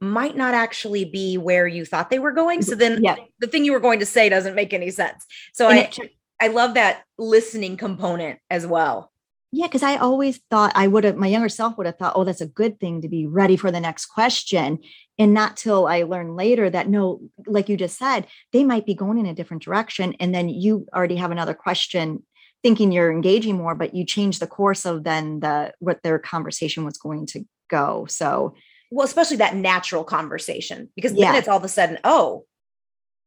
might 0.00 0.36
not 0.36 0.54
actually 0.54 1.04
be 1.04 1.38
where 1.38 1.66
you 1.66 1.84
thought 1.84 2.10
they 2.10 2.18
were 2.18 2.32
going. 2.32 2.62
So 2.62 2.74
then 2.74 3.02
yeah. 3.02 3.16
the 3.38 3.46
thing 3.46 3.64
you 3.64 3.72
were 3.72 3.80
going 3.80 4.00
to 4.00 4.06
say 4.06 4.28
doesn't 4.28 4.54
make 4.54 4.72
any 4.72 4.90
sense. 4.90 5.24
So 5.52 5.68
and 5.68 5.78
I 5.78 5.82
it, 5.82 5.98
I 6.40 6.48
love 6.48 6.74
that 6.74 7.04
listening 7.18 7.76
component 7.76 8.38
as 8.50 8.66
well. 8.66 9.10
Yeah, 9.56 9.68
because 9.68 9.84
I 9.84 9.96
always 9.98 10.40
thought 10.50 10.72
I 10.74 10.88
would 10.88 11.04
have 11.04 11.16
my 11.16 11.28
younger 11.28 11.48
self 11.48 11.78
would 11.78 11.86
have 11.86 11.96
thought, 11.96 12.14
oh, 12.16 12.24
that's 12.24 12.40
a 12.40 12.46
good 12.46 12.80
thing 12.80 13.02
to 13.02 13.08
be 13.08 13.24
ready 13.24 13.56
for 13.56 13.70
the 13.70 13.78
next 13.78 14.06
question. 14.06 14.80
And 15.16 15.32
not 15.32 15.56
till 15.56 15.86
I 15.86 16.02
learned 16.02 16.34
later 16.34 16.68
that 16.68 16.88
no, 16.88 17.20
like 17.46 17.68
you 17.68 17.76
just 17.76 17.96
said, 17.96 18.26
they 18.52 18.64
might 18.64 18.84
be 18.84 18.94
going 18.94 19.16
in 19.16 19.26
a 19.26 19.34
different 19.34 19.62
direction. 19.62 20.14
And 20.18 20.34
then 20.34 20.48
you 20.48 20.86
already 20.92 21.14
have 21.16 21.30
another 21.30 21.54
question 21.54 22.24
thinking 22.64 22.90
you're 22.90 23.12
engaging 23.12 23.56
more, 23.56 23.76
but 23.76 23.94
you 23.94 24.04
change 24.04 24.40
the 24.40 24.48
course 24.48 24.84
of 24.84 25.04
then 25.04 25.38
the 25.38 25.72
what 25.78 26.02
their 26.02 26.18
conversation 26.18 26.84
was 26.84 26.98
going 26.98 27.26
to 27.26 27.44
go. 27.70 28.06
So 28.08 28.54
well, 28.94 29.04
especially 29.04 29.38
that 29.38 29.56
natural 29.56 30.04
conversation, 30.04 30.88
because 30.94 31.12
yeah. 31.14 31.32
then 31.32 31.38
it's 31.40 31.48
all 31.48 31.56
of 31.56 31.64
a 31.64 31.68
sudden, 31.68 31.98
oh, 32.04 32.44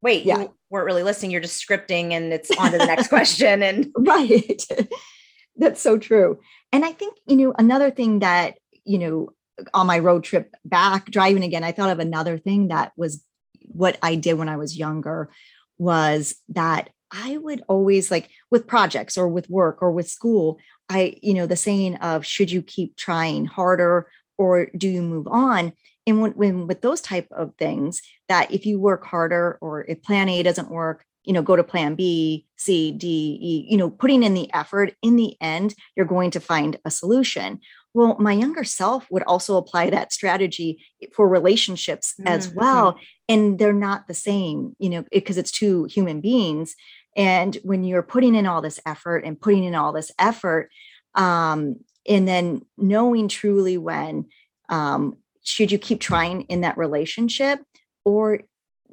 wait, 0.01 0.23
yeah. 0.23 0.39
you 0.39 0.53
weren't 0.69 0.85
really 0.85 1.03
listening. 1.03 1.29
You're 1.29 1.41
just 1.41 1.65
scripting 1.65 2.13
and 2.13 2.31
it's 2.31 2.49
on 2.51 2.71
to 2.71 2.77
the 2.77 2.85
next 2.85 3.07
question. 3.09 3.61
And 3.61 3.91
right. 3.97 4.63
That's 5.57 5.81
so 5.81 5.97
true. 5.97 6.39
And 6.71 6.85
I 6.85 6.93
think, 6.93 7.17
you 7.27 7.35
know, 7.35 7.53
another 7.59 7.91
thing 7.91 8.19
that, 8.19 8.57
you 8.85 8.97
know, 8.97 9.29
on 9.73 9.87
my 9.87 9.99
road 9.99 10.23
trip 10.23 10.55
back 10.63 11.11
driving 11.11 11.43
again, 11.43 11.65
I 11.65 11.73
thought 11.73 11.89
of 11.89 11.99
another 11.99 12.37
thing 12.37 12.69
that 12.69 12.93
was 12.95 13.21
what 13.63 13.97
I 14.01 14.15
did 14.15 14.35
when 14.35 14.47
I 14.47 14.55
was 14.55 14.77
younger 14.77 15.29
was 15.77 16.35
that 16.49 16.91
I 17.11 17.37
would 17.37 17.61
always 17.67 18.09
like 18.09 18.29
with 18.51 18.67
projects 18.67 19.17
or 19.17 19.27
with 19.27 19.49
work 19.49 19.81
or 19.81 19.91
with 19.91 20.09
school, 20.09 20.59
I, 20.87 21.17
you 21.21 21.33
know, 21.33 21.45
the 21.45 21.57
saying 21.57 21.95
of 21.97 22.25
should 22.25 22.51
you 22.51 22.61
keep 22.61 22.95
trying 22.95 23.45
harder 23.45 24.07
or 24.37 24.67
do 24.77 24.87
you 24.87 25.01
move 25.01 25.27
on? 25.27 25.73
And 26.05 26.21
when, 26.21 26.31
when 26.31 26.67
with 26.67 26.81
those 26.81 27.01
type 27.01 27.27
of 27.31 27.53
things 27.57 28.01
that 28.29 28.51
if 28.51 28.65
you 28.65 28.79
work 28.79 29.05
harder 29.05 29.57
or 29.61 29.85
if 29.85 30.01
plan 30.01 30.29
a 30.29 30.41
doesn't 30.41 30.71
work 30.71 31.03
you 31.27 31.33
know 31.33 31.41
go 31.41 31.57
to 31.57 31.63
plan 31.63 31.93
b 31.93 32.45
c 32.55 32.93
d 32.93 33.37
e 33.41 33.67
you 33.69 33.77
know 33.77 33.89
putting 33.89 34.23
in 34.23 34.33
the 34.33 34.51
effort 34.53 34.95
in 35.03 35.17
the 35.17 35.35
end 35.41 35.75
you're 35.95 36.05
going 36.05 36.31
to 36.31 36.39
find 36.39 36.79
a 36.85 36.89
solution. 36.89 37.59
Well 37.93 38.15
my 38.19 38.31
younger 38.31 38.63
self 38.63 39.05
would 39.11 39.23
also 39.23 39.57
apply 39.57 39.89
that 39.91 40.13
strategy 40.13 40.83
for 41.13 41.27
relationships 41.27 42.13
mm-hmm. 42.17 42.29
as 42.29 42.49
well 42.49 42.97
and 43.27 43.59
they're 43.59 43.73
not 43.73 44.07
the 44.07 44.13
same 44.13 44.75
you 44.79 44.89
know 44.89 45.03
because 45.11 45.37
it's 45.37 45.51
two 45.51 45.83
human 45.85 46.21
beings. 46.21 46.75
And 47.17 47.57
when 47.63 47.83
you're 47.83 48.03
putting 48.03 48.35
in 48.35 48.45
all 48.45 48.61
this 48.61 48.79
effort 48.85 49.25
and 49.25 49.41
putting 49.41 49.63
in 49.63 49.75
all 49.75 49.91
this 49.91 50.11
effort 50.19 50.69
um, 51.15 51.77
and 52.07 52.27
then 52.27 52.65
knowing 52.77 53.27
truly 53.27 53.77
when 53.77 54.27
um, 54.69 55.17
should 55.43 55.71
you 55.71 55.77
keep 55.77 55.99
trying 55.99 56.41
in 56.43 56.61
that 56.61 56.77
relationship 56.77 57.59
or 58.05 58.41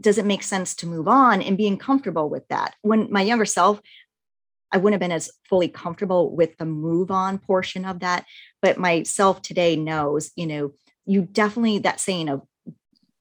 does 0.00 0.18
it 0.18 0.26
make 0.26 0.42
sense 0.42 0.74
to 0.74 0.86
move 0.86 1.06
on 1.06 1.40
and 1.40 1.56
being 1.56 1.78
comfortable 1.78 2.28
with 2.28 2.46
that? 2.48 2.74
When 2.82 3.10
my 3.10 3.22
younger 3.22 3.44
self 3.44 3.80
i 4.72 4.76
wouldn't 4.76 4.94
have 4.94 5.08
been 5.08 5.14
as 5.14 5.30
fully 5.48 5.68
comfortable 5.68 6.34
with 6.34 6.56
the 6.56 6.64
move 6.64 7.10
on 7.10 7.38
portion 7.38 7.84
of 7.84 8.00
that 8.00 8.24
but 8.60 8.78
myself 8.78 9.40
today 9.40 9.76
knows 9.76 10.32
you 10.36 10.46
know 10.46 10.72
you 11.06 11.22
definitely 11.22 11.78
that 11.78 12.00
saying 12.00 12.28
of 12.28 12.42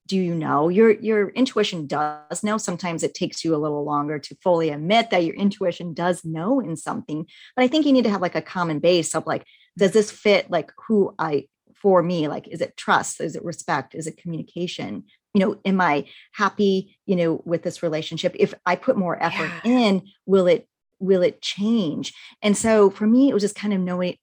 do 0.05 0.17
you 0.17 0.35
know? 0.35 0.69
Your 0.69 0.91
your 0.91 1.29
intuition 1.29 1.88
does 1.88 2.43
know. 2.43 2.57
Sometimes 2.57 3.03
it 3.03 3.13
takes 3.13 3.43
you 3.43 3.55
a 3.55 3.57
little 3.57 3.85
longer 3.85 4.19
to 4.19 4.35
fully 4.43 4.69
admit 4.69 5.09
that 5.09 5.23
your 5.23 5.35
intuition 5.35 5.93
does 5.93 6.25
know 6.25 6.59
in 6.59 6.75
something 6.75 7.25
but 7.55 7.63
i 7.63 7.67
think 7.67 7.85
you 7.85 7.93
need 7.93 8.03
to 8.03 8.09
have 8.09 8.21
like 8.21 8.35
a 8.35 8.41
common 8.41 8.79
base 8.79 9.15
of 9.15 9.25
like 9.25 9.45
does 9.77 9.92
this 9.92 10.12
fit 10.12 10.50
like 10.50 10.72
who 10.88 11.13
I 11.18 11.48
for 11.75 12.01
me 12.01 12.27
like 12.27 12.48
is 12.48 12.62
it 12.62 12.77
trust? 12.77 13.22
Is 13.22 13.36
it 13.36 13.44
respect? 13.44 13.96
Is 13.96 14.08
it 14.08 14.18
communication? 14.18 15.03
You 15.34 15.39
know 15.39 15.60
am 15.65 15.82
i 15.82 16.06
happy 16.34 16.98
you 17.06 17.15
know 17.15 17.42
with 17.46 17.63
this 17.63 17.84
relationship? 17.84 18.36
If 18.39 18.53
i 18.65 18.75
put 18.75 18.98
more 18.98 19.22
effort 19.22 19.51
yeah. 19.63 19.72
in 19.72 20.03
will 20.25 20.48
it 20.48 20.68
will 21.00 21.22
it 21.22 21.42
change? 21.42 22.13
And 22.42 22.56
so 22.58 22.89
for 22.89 23.08
me 23.08 23.30
it 23.30 23.34
was 23.34 23.44
just 23.44 23.56
kind 23.56 23.74
of 23.74 23.80
knowing 23.80 24.18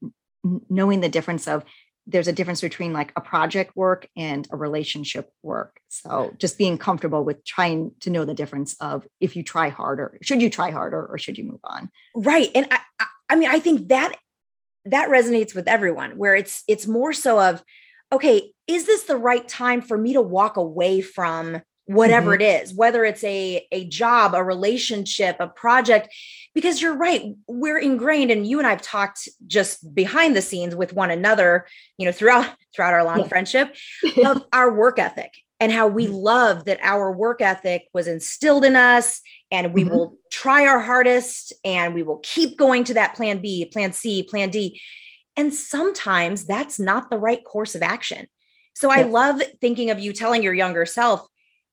knowing 0.68 1.00
the 1.00 1.08
difference 1.08 1.46
of 1.46 1.64
there's 2.06 2.28
a 2.28 2.32
difference 2.32 2.60
between 2.60 2.92
like 2.92 3.12
a 3.14 3.20
project 3.20 3.76
work 3.76 4.08
and 4.16 4.48
a 4.50 4.56
relationship 4.56 5.30
work. 5.42 5.80
So 5.88 6.34
just 6.38 6.58
being 6.58 6.78
comfortable 6.78 7.24
with 7.24 7.44
trying 7.44 7.92
to 8.00 8.10
know 8.10 8.24
the 8.24 8.34
difference 8.34 8.74
of 8.80 9.06
if 9.20 9.36
you 9.36 9.42
try 9.42 9.68
harder 9.68 10.18
should 10.22 10.40
you 10.40 10.48
try 10.50 10.70
harder 10.70 11.06
or 11.06 11.18
should 11.18 11.36
you 11.36 11.44
move 11.44 11.60
on? 11.64 11.90
Right 12.14 12.50
and 12.54 12.66
i 12.70 12.78
i 13.28 13.36
mean 13.36 13.50
i 13.50 13.58
think 13.58 13.88
that 13.88 14.16
that 14.86 15.08
resonates 15.08 15.54
with 15.54 15.68
everyone 15.68 16.12
where 16.12 16.34
it's 16.34 16.62
it's 16.68 16.86
more 16.86 17.12
so 17.12 17.40
of 17.40 17.62
okay 18.12 18.52
is 18.66 18.86
this 18.86 19.04
the 19.04 19.16
right 19.16 19.46
time 19.46 19.82
for 19.82 19.96
me 19.96 20.12
to 20.12 20.22
walk 20.22 20.56
away 20.56 21.00
from 21.00 21.60
whatever 21.86 22.32
mm-hmm. 22.32 22.42
it 22.42 22.62
is 22.62 22.72
whether 22.72 23.04
it's 23.04 23.24
a 23.24 23.66
a 23.72 23.84
job 23.86 24.34
a 24.34 24.42
relationship 24.42 25.36
a 25.40 25.48
project 25.48 26.08
because 26.54 26.80
you're 26.80 26.96
right 26.96 27.34
we're 27.48 27.78
ingrained 27.78 28.30
and 28.30 28.46
you 28.46 28.58
and 28.58 28.66
I've 28.66 28.82
talked 28.82 29.28
just 29.46 29.94
behind 29.94 30.36
the 30.36 30.42
scenes 30.42 30.74
with 30.74 30.92
one 30.92 31.10
another 31.10 31.66
you 31.98 32.06
know 32.06 32.12
throughout 32.12 32.48
throughout 32.74 32.94
our 32.94 33.04
long 33.04 33.20
yeah. 33.20 33.28
friendship 33.28 33.76
of 34.24 34.44
our 34.52 34.72
work 34.72 34.98
ethic 34.98 35.34
and 35.60 35.70
how 35.70 35.86
we 35.86 36.06
mm-hmm. 36.06 36.14
love 36.14 36.64
that 36.64 36.80
our 36.82 37.12
work 37.12 37.42
ethic 37.42 37.84
was 37.92 38.08
instilled 38.08 38.64
in 38.64 38.74
us 38.74 39.20
and 39.50 39.74
we 39.74 39.84
mm-hmm. 39.84 39.94
will 39.94 40.18
try 40.32 40.66
our 40.66 40.80
hardest 40.80 41.52
and 41.64 41.94
we 41.94 42.02
will 42.02 42.18
keep 42.22 42.56
going 42.56 42.82
to 42.84 42.94
that 42.94 43.14
plan 43.14 43.40
B, 43.40 43.66
plan 43.66 43.92
C, 43.92 44.22
plan 44.22 44.48
D. 44.48 44.80
And 45.36 45.54
sometimes 45.54 46.46
that's 46.46 46.80
not 46.80 47.10
the 47.10 47.18
right 47.18 47.44
course 47.44 47.74
of 47.74 47.82
action. 47.82 48.26
So 48.74 48.90
I 48.90 49.02
love 49.02 49.42
thinking 49.60 49.90
of 49.90 50.00
you 50.00 50.12
telling 50.12 50.42
your 50.42 50.54
younger 50.54 50.86
self, 50.86 51.26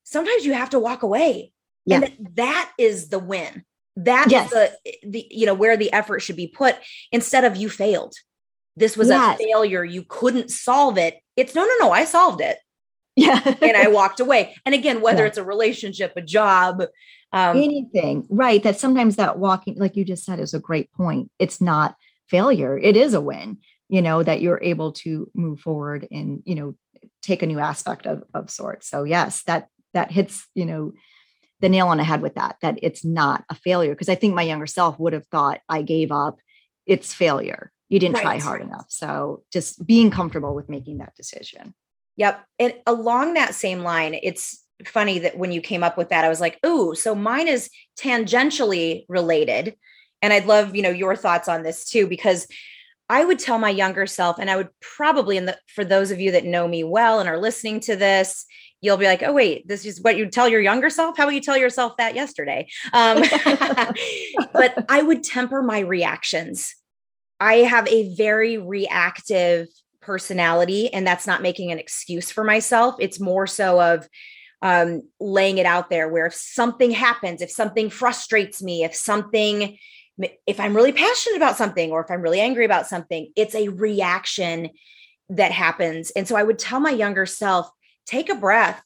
sometimes 0.04 0.46
you 0.46 0.54
have 0.54 0.72
to 0.72 0.80
walk 0.80 1.04
away. 1.04 1.54
Yeah. 1.86 2.02
And 2.02 2.30
that 2.36 2.72
is 2.78 3.08
the 3.08 3.20
win. 3.20 3.64
That's 3.96 4.32
yes. 4.32 4.50
the, 4.50 4.72
the, 5.04 5.26
you 5.32 5.46
know, 5.46 5.54
where 5.54 5.78
the 5.78 5.92
effort 5.94 6.20
should 6.20 6.36
be 6.36 6.48
put 6.48 6.76
instead 7.12 7.46
of 7.46 7.56
you 7.56 7.70
failed. 7.70 8.14
This 8.76 8.98
was 8.98 9.08
yes. 9.08 9.40
a 9.40 9.44
failure. 9.44 9.84
You 9.84 10.04
couldn't 10.08 10.52
solve 10.52 10.98
it. 10.98 11.16
It's 11.36 11.56
no, 11.56 11.64
no, 11.64 11.74
no, 11.80 11.92
I 11.92 12.04
solved 12.04 12.42
it. 12.42 12.58
Yeah. 13.18 13.42
and 13.62 13.76
I 13.76 13.88
walked 13.88 14.20
away. 14.20 14.56
And 14.64 14.76
again, 14.76 15.02
whether 15.02 15.24
yeah. 15.24 15.30
it's 15.30 15.40
a 15.40 15.44
relationship, 15.44 16.14
a 16.16 16.22
job, 16.22 16.84
um, 17.34 17.58
anything, 17.58 18.28
right? 18.30 18.62
That 18.62 18.80
sometimes 18.80 19.16
that 19.16 19.40
walking, 19.40 19.76
like 19.78 19.96
you 19.96 20.06
just 20.06 20.24
said, 20.24 20.40
is 20.40 20.54
a 20.54 20.60
great 20.60 20.94
point. 20.94 21.32
It's 21.40 21.60
not 21.60 21.96
failure, 22.30 22.78
it 22.78 22.96
is 22.96 23.16
a 23.16 23.22
win, 23.22 23.58
you 23.90 24.04
know, 24.04 24.22
that 24.22 24.42
you're 24.42 24.62
able 24.62 24.92
to 24.92 25.32
move 25.34 25.60
forward 25.60 26.08
and, 26.12 26.44
you 26.46 26.54
know, 26.54 26.76
take 27.24 27.42
a 27.42 27.48
new 27.48 27.60
aspect 27.60 28.06
of, 28.06 28.24
of 28.36 28.52
sorts. 28.52 28.88
So, 28.88 29.04
yes, 29.04 29.42
that, 29.44 29.68
that 29.96 30.12
hits, 30.12 30.48
you 30.54 30.66
know, 30.66 30.94
the 31.60 31.70
nail 31.70 31.88
on 31.88 31.98
the 31.98 32.04
head 32.04 32.22
with 32.22 32.36
that, 32.36 32.58
that 32.62 32.78
it's 32.84 33.04
not 33.04 33.46
a 33.50 33.56
failure. 33.56 33.96
Cause 33.96 34.10
I 34.10 34.16
think 34.16 34.36
my 34.36 34.44
younger 34.44 34.68
self 34.68 35.00
would 35.00 35.14
have 35.14 35.26
thought 35.28 35.60
I 35.68 35.82
gave 35.82 36.12
up, 36.12 36.38
it's 36.86 37.16
failure. 37.16 37.72
You 37.90 38.00
didn't 38.00 38.16
right. 38.16 38.24
try 38.24 38.40
hard 38.40 38.62
enough. 38.62 38.86
So, 38.90 39.44
just 39.52 39.88
being 39.88 40.12
comfortable 40.12 40.54
with 40.54 40.70
making 40.70 41.00
that 41.00 41.16
decision. 41.16 41.74
Yep. 42.18 42.44
And 42.60 42.74
along 42.86 43.34
that 43.36 43.56
same 43.56 43.82
line, 43.84 44.20
it's 44.22 44.64
funny 44.86 45.20
that 45.20 45.38
when 45.38 45.52
you 45.52 45.62
came 45.62 45.84
up 45.84 45.98
with 45.98 46.10
that, 46.10 46.26
I 46.26 46.30
was 46.30 46.42
like, 46.42 46.60
"Ooh, 46.66 46.94
so 46.96 47.16
mine 47.16 47.48
is 47.48 47.70
tangentially 48.00 49.06
related." 49.08 49.76
And 50.22 50.34
I'd 50.34 50.48
love, 50.48 50.76
you 50.76 50.82
know, 50.82 50.90
your 50.90 51.16
thoughts 51.16 51.48
on 51.48 51.64
this 51.64 51.86
too 51.90 52.08
because 52.08 52.48
I 53.10 53.24
would 53.24 53.40
tell 53.40 53.60
my 53.60 53.70
younger 53.70 54.08
self 54.08 54.40
and 54.40 54.50
I 54.50 54.58
would 54.58 54.70
probably 54.82 55.38
and 55.38 55.56
for 55.74 55.86
those 55.86 56.12
of 56.12 56.20
you 56.20 56.32
that 56.32 56.46
know 56.46 56.68
me 56.68 56.84
well 56.84 57.20
and 57.20 57.30
are 57.30 57.38
listening 57.38 57.80
to 57.82 57.96
this, 57.96 58.46
you'll 58.82 58.98
be 58.98 59.06
like, 59.06 59.24
"Oh 59.24 59.34
wait, 59.34 59.68
this 59.68 59.86
is 59.86 60.02
what 60.02 60.18
you 60.18 60.28
tell 60.30 60.50
your 60.50 60.62
younger 60.62 60.90
self? 60.90 61.18
How 61.18 61.26
would 61.26 61.36
you 61.36 61.42
tell 61.42 61.58
yourself 61.58 61.98
that 61.98 62.16
yesterday?" 62.16 62.68
Um, 62.94 63.22
but 64.54 64.86
I 64.90 65.02
would 65.04 65.24
temper 65.24 65.62
my 65.62 65.80
reactions. 65.80 66.76
I 67.40 67.58
have 67.58 67.88
a 67.88 68.16
very 68.16 68.58
reactive 68.58 69.68
personality 70.08 70.92
and 70.94 71.06
that's 71.06 71.28
not 71.28 71.42
making 71.42 71.72
an 71.72 71.80
excuse 71.80 72.32
for 72.32 72.46
myself. 72.46 72.96
It's 73.00 73.20
more 73.20 73.46
so 73.46 73.80
of 73.80 74.08
um, 74.62 75.04
laying 75.20 75.58
it 75.58 75.66
out 75.66 75.90
there 75.90 76.08
where 76.08 76.26
if 76.26 76.34
something 76.34 76.90
happens 76.90 77.44
if 77.44 77.52
something 77.52 77.92
frustrates 77.92 78.60
me 78.64 78.84
if 78.84 78.96
something 78.96 79.78
if 80.48 80.60
i'm 80.60 80.76
really 80.76 80.92
passionate 80.92 81.38
about 81.38 81.58
something 81.58 81.92
or 81.92 82.02
if 82.02 82.10
i'm 82.10 82.24
really 82.24 82.40
angry 82.40 82.66
about 82.66 82.88
something 82.88 83.32
it's 83.36 83.54
a 83.54 83.68
reaction 83.68 84.72
that 85.30 85.52
happens. 85.52 86.10
And 86.16 86.28
so 86.28 86.36
i 86.36 86.42
would 86.42 86.58
tell 86.58 86.80
my 86.80 86.90
younger 86.90 87.28
self 87.28 87.70
take 88.08 88.30
a 88.32 88.36
breath 88.36 88.82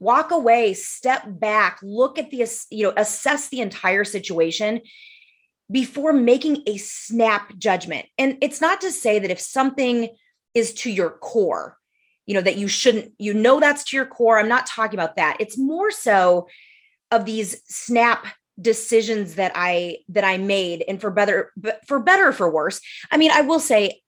walk 0.00 0.30
away 0.30 0.72
step 0.72 1.22
back 1.26 1.80
look 1.82 2.18
at 2.18 2.30
the 2.30 2.48
you 2.70 2.84
know 2.86 2.94
assess 2.96 3.50
the 3.50 3.60
entire 3.60 4.04
situation 4.04 4.80
before 5.70 6.12
making 6.12 6.62
a 6.66 6.76
snap 6.76 7.56
judgment. 7.58 8.06
And 8.18 8.38
it's 8.42 8.60
not 8.60 8.80
to 8.82 8.92
say 8.92 9.18
that 9.18 9.30
if 9.30 9.40
something 9.40 10.08
is 10.54 10.72
to 10.74 10.90
your 10.90 11.10
core 11.10 11.76
you 12.26 12.34
know 12.34 12.40
that 12.40 12.56
you 12.56 12.68
shouldn't 12.68 13.12
you 13.18 13.34
know 13.34 13.60
that's 13.60 13.84
to 13.84 13.96
your 13.96 14.06
core 14.06 14.38
i'm 14.38 14.48
not 14.48 14.66
talking 14.66 14.98
about 14.98 15.16
that 15.16 15.36
it's 15.40 15.58
more 15.58 15.90
so 15.90 16.48
of 17.10 17.24
these 17.24 17.62
snap 17.66 18.26
decisions 18.60 19.34
that 19.34 19.52
i 19.54 19.96
that 20.08 20.24
i 20.24 20.38
made 20.38 20.84
and 20.86 21.00
for 21.00 21.10
better 21.10 21.52
for 21.86 21.98
better 21.98 22.28
or 22.28 22.32
for 22.32 22.50
worse 22.50 22.80
i 23.10 23.16
mean 23.16 23.30
i 23.30 23.40
will 23.40 23.60
say 23.60 24.00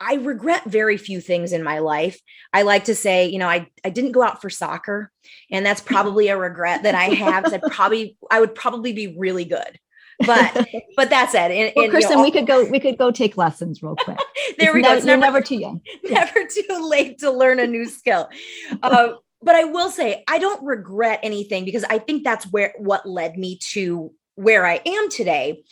I 0.00 0.14
regret 0.14 0.64
very 0.66 0.98
few 0.98 1.20
things 1.20 1.52
in 1.52 1.62
my 1.62 1.78
life. 1.78 2.20
I 2.52 2.62
like 2.62 2.84
to 2.84 2.94
say, 2.94 3.26
you 3.28 3.38
know, 3.38 3.48
I, 3.48 3.68
I 3.84 3.90
didn't 3.90 4.12
go 4.12 4.22
out 4.22 4.42
for 4.42 4.50
soccer, 4.50 5.10
and 5.50 5.64
that's 5.64 5.80
probably 5.80 6.28
a 6.28 6.36
regret 6.36 6.82
that 6.82 6.94
I 6.94 7.04
have. 7.04 7.46
I 7.46 7.58
probably 7.58 8.16
I 8.30 8.40
would 8.40 8.54
probably 8.54 8.92
be 8.92 9.16
really 9.16 9.46
good, 9.46 9.78
but 10.26 10.68
but 10.96 11.10
that's 11.10 11.34
it. 11.34 11.50
And, 11.50 11.72
well, 11.74 11.84
and, 11.84 11.92
Kirsten, 11.92 12.12
you 12.12 12.16
know, 12.16 12.22
we 12.22 12.30
could 12.30 12.46
go 12.46 12.64
we 12.70 12.80
could 12.80 12.98
go 12.98 13.10
take 13.10 13.36
lessons 13.36 13.82
real 13.82 13.96
quick. 13.96 14.18
there 14.58 14.68
it's 14.68 14.74
we 14.74 14.82
never, 14.82 15.00
go. 15.00 15.06
You're 15.06 15.16
never 15.16 15.40
too 15.40 15.56
young. 15.56 15.80
Never 16.04 16.46
too 16.46 16.88
late 16.88 17.18
to 17.18 17.30
learn 17.30 17.58
a 17.58 17.66
new 17.66 17.86
skill. 17.86 18.28
Uh, 18.82 19.14
but 19.42 19.54
I 19.54 19.64
will 19.64 19.90
say 19.90 20.24
I 20.28 20.38
don't 20.38 20.64
regret 20.64 21.20
anything 21.22 21.64
because 21.64 21.84
I 21.84 21.98
think 21.98 22.24
that's 22.24 22.44
where 22.46 22.74
what 22.78 23.06
led 23.06 23.36
me 23.36 23.58
to 23.72 24.12
where 24.36 24.66
I 24.66 24.80
am 24.84 25.10
today. 25.10 25.62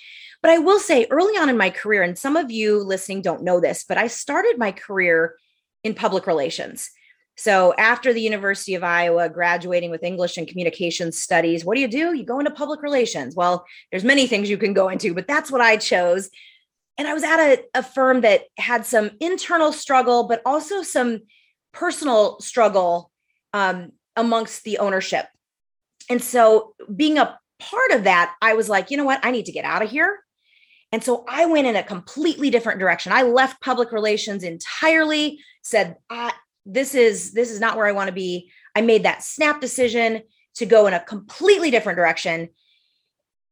But 0.40 0.50
I 0.50 0.58
will 0.58 0.80
say 0.80 1.06
early 1.10 1.34
on 1.38 1.48
in 1.48 1.56
my 1.56 1.70
career, 1.70 2.02
and 2.02 2.18
some 2.18 2.36
of 2.36 2.50
you 2.50 2.82
listening 2.82 3.22
don't 3.22 3.44
know 3.44 3.60
this, 3.60 3.84
but 3.88 3.96
I 3.96 4.08
started 4.08 4.58
my 4.58 4.72
career 4.72 5.36
in 5.84 5.94
public 5.94 6.26
relations. 6.26 6.90
So 7.36 7.74
after 7.78 8.12
the 8.12 8.20
University 8.20 8.74
of 8.74 8.84
Iowa, 8.84 9.28
graduating 9.28 9.90
with 9.90 10.02
English 10.02 10.36
and 10.36 10.46
Communications 10.46 11.18
Studies, 11.18 11.64
what 11.64 11.74
do 11.74 11.80
you 11.80 11.88
do? 11.88 12.12
You 12.12 12.24
go 12.24 12.38
into 12.38 12.50
public 12.50 12.82
relations. 12.82 13.34
Well, 13.34 13.64
there's 13.90 14.04
many 14.04 14.26
things 14.26 14.50
you 14.50 14.58
can 14.58 14.74
go 14.74 14.88
into, 14.88 15.14
but 15.14 15.26
that's 15.26 15.50
what 15.50 15.60
I 15.60 15.76
chose. 15.76 16.28
And 16.98 17.08
I 17.08 17.14
was 17.14 17.22
at 17.22 17.40
a, 17.40 17.64
a 17.74 17.82
firm 17.82 18.20
that 18.20 18.42
had 18.58 18.84
some 18.84 19.12
internal 19.20 19.72
struggle, 19.72 20.28
but 20.28 20.42
also 20.44 20.82
some 20.82 21.20
personal 21.72 22.38
struggle 22.40 23.10
um, 23.54 23.92
amongst 24.14 24.64
the 24.64 24.78
ownership. 24.78 25.26
And 26.10 26.22
so 26.22 26.74
being 26.94 27.16
a 27.16 27.38
part 27.58 27.92
of 27.92 28.04
that, 28.04 28.34
I 28.42 28.54
was 28.54 28.68
like, 28.68 28.90
you 28.90 28.96
know 28.98 29.04
what? 29.04 29.20
I 29.24 29.30
need 29.30 29.46
to 29.46 29.52
get 29.52 29.64
out 29.64 29.82
of 29.82 29.90
here. 29.90 30.18
And 30.92 31.02
so 31.02 31.24
I 31.26 31.46
went 31.46 31.66
in 31.66 31.76
a 31.76 31.82
completely 31.82 32.50
different 32.50 32.78
direction. 32.78 33.12
I 33.12 33.22
left 33.22 33.62
public 33.62 33.92
relations 33.92 34.42
entirely, 34.42 35.38
said, 35.62 35.96
this 36.64 36.94
is 36.94 37.32
this 37.32 37.50
is 37.50 37.60
not 37.60 37.76
where 37.76 37.86
I 37.86 37.92
want 37.92 38.08
to 38.08 38.14
be. 38.14 38.50
I 38.74 38.80
made 38.80 39.04
that 39.04 39.22
snap 39.22 39.60
decision 39.60 40.22
to 40.54 40.66
go 40.66 40.86
in 40.86 40.94
a 40.94 41.00
completely 41.00 41.70
different 41.70 41.96
direction. 41.96 42.48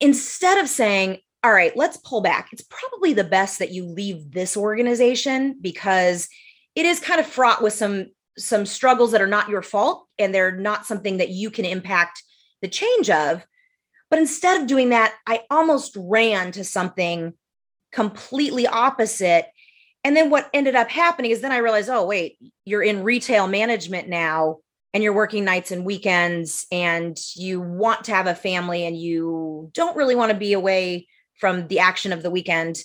Instead 0.01 0.59
of 0.59 0.69
saying, 0.69 1.19
all 1.43 1.53
right, 1.53 1.77
let's 1.77 1.97
pull 1.99 2.21
back. 2.21 2.49
It's 2.53 2.63
probably 2.63 3.13
the 3.15 3.25
best 3.25 3.59
that 3.59 3.73
you 3.73 3.85
leave 3.85 4.31
this 4.33 4.57
organization 4.57 5.57
because 5.61 6.29
it 6.75 6.87
is 6.87 7.01
kind 7.01 7.21
of 7.21 7.27
fraught 7.27 7.63
with 7.63 7.73
some 7.73 8.07
some 8.39 8.65
struggles 8.65 9.13
that 9.13 9.21
are 9.21 9.27
not 9.27 9.49
your 9.49 9.63
fault 9.63 10.07
and 10.19 10.35
they're 10.35 10.57
not 10.57 10.87
something 10.87 11.19
that 11.19 11.31
you 11.31 11.51
can 11.51 11.65
impact 11.65 12.23
the 12.63 12.69
change 12.69 13.11
of. 13.11 13.45
But 14.09 14.19
instead 14.19 14.61
of 14.61 14.67
doing 14.67 14.91
that, 14.91 15.15
I 15.27 15.43
almost 15.51 15.97
ran 15.99 16.53
to 16.53 16.65
something 16.65 17.35
completely 17.93 18.67
opposite. 18.67 19.47
And 20.05 20.17
then 20.17 20.31
what 20.31 20.49
ended 20.55 20.75
up 20.75 20.89
happening 20.89 21.31
is 21.31 21.41
then 21.41 21.53
I 21.53 21.59
realized, 21.59 21.91
oh, 21.91 22.07
wait, 22.07 22.39
you're 22.65 22.83
in 22.83 23.03
retail 23.03 23.47
management 23.47 24.09
now 24.09 24.59
and 24.95 25.03
you're 25.03 25.13
working 25.13 25.45
nights 25.45 25.71
and 25.71 25.85
weekends 25.85 26.67
and 26.73 27.19
you 27.37 27.61
want 27.61 28.05
to 28.05 28.15
have 28.15 28.27
a 28.27 28.35
family 28.35 28.87
and 28.87 28.97
you 28.97 29.71
don't 29.75 29.97
really 29.97 30.15
want 30.15 30.33
to 30.33 30.39
be 30.39 30.53
away 30.53 31.07
from 31.39 31.69
the 31.69 31.81
action 31.81 32.13
of 32.13 32.23
the 32.23 32.31
weekend 32.31 32.79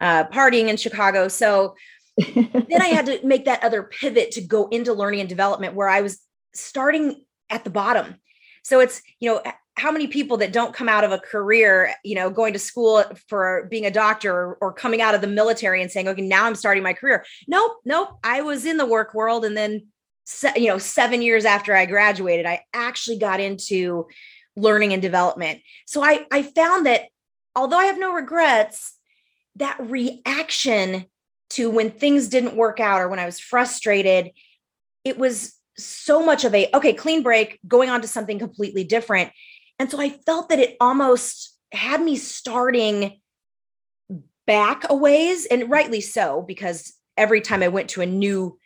uh, 0.00 0.24
partying 0.24 0.68
in 0.68 0.76
Chicago. 0.76 1.28
So 1.28 1.74
then 2.34 2.80
I 2.80 2.86
had 2.86 3.06
to 3.06 3.20
make 3.24 3.44
that 3.44 3.62
other 3.64 3.82
pivot 3.82 4.32
to 4.32 4.40
go 4.40 4.68
into 4.68 4.92
learning 4.92 5.20
and 5.20 5.28
development 5.28 5.74
where 5.74 5.88
I 5.88 6.00
was 6.00 6.20
starting 6.54 7.24
at 7.48 7.64
the 7.64 7.70
bottom. 7.70 8.16
So 8.62 8.80
it's, 8.80 9.02
you 9.18 9.30
know, 9.30 9.42
how 9.80 9.90
many 9.90 10.06
people 10.06 10.36
that 10.36 10.52
don't 10.52 10.74
come 10.74 10.90
out 10.90 11.04
of 11.04 11.10
a 11.10 11.18
career, 11.18 11.94
you 12.04 12.14
know, 12.14 12.28
going 12.28 12.52
to 12.52 12.58
school 12.58 13.02
for 13.28 13.66
being 13.70 13.86
a 13.86 13.90
doctor 13.90 14.30
or, 14.34 14.58
or, 14.60 14.72
coming 14.74 15.00
out 15.00 15.14
of 15.14 15.22
the 15.22 15.26
military 15.26 15.80
and 15.80 15.90
saying, 15.90 16.06
okay, 16.06 16.20
now 16.20 16.44
I'm 16.44 16.54
starting 16.54 16.82
my 16.82 16.92
career. 16.92 17.24
Nope, 17.48 17.78
nope. 17.86 18.10
I 18.22 18.42
was 18.42 18.66
in 18.66 18.76
the 18.76 18.84
work 18.84 19.14
world. 19.14 19.44
And 19.44 19.56
then, 19.56 19.86
you 20.54 20.68
know, 20.68 20.76
seven 20.76 21.22
years 21.22 21.46
after 21.46 21.74
I 21.74 21.86
graduated, 21.86 22.44
I 22.44 22.60
actually 22.74 23.18
got 23.18 23.40
into 23.40 24.06
learning 24.54 24.92
and 24.92 25.00
development. 25.00 25.62
So 25.86 26.04
I, 26.04 26.26
I 26.30 26.42
found 26.42 26.84
that 26.84 27.04
although 27.56 27.78
I 27.78 27.86
have 27.86 27.98
no 27.98 28.12
regrets, 28.12 28.98
that 29.56 29.78
reaction 29.80 31.06
to 31.50 31.70
when 31.70 31.90
things 31.90 32.28
didn't 32.28 32.54
work 32.54 32.80
out 32.80 33.00
or 33.00 33.08
when 33.08 33.18
I 33.18 33.26
was 33.26 33.40
frustrated, 33.40 34.30
it 35.04 35.18
was 35.18 35.54
so 35.78 36.24
much 36.24 36.44
of 36.44 36.54
a 36.54 36.68
okay, 36.74 36.92
clean 36.92 37.22
break, 37.22 37.58
going 37.66 37.88
on 37.88 38.02
to 38.02 38.08
something 38.08 38.38
completely 38.38 38.84
different. 38.84 39.32
And 39.80 39.90
so 39.90 39.98
I 39.98 40.10
felt 40.10 40.50
that 40.50 40.58
it 40.58 40.76
almost 40.78 41.56
had 41.72 42.02
me 42.02 42.16
starting 42.16 43.18
back 44.46 44.84
a 44.90 44.94
ways, 44.94 45.46
and 45.46 45.70
rightly 45.70 46.02
so, 46.02 46.44
because 46.46 46.92
every 47.16 47.40
time 47.40 47.62
I 47.62 47.68
went 47.68 47.88
to 47.90 48.02
a 48.02 48.06
new 48.06 48.58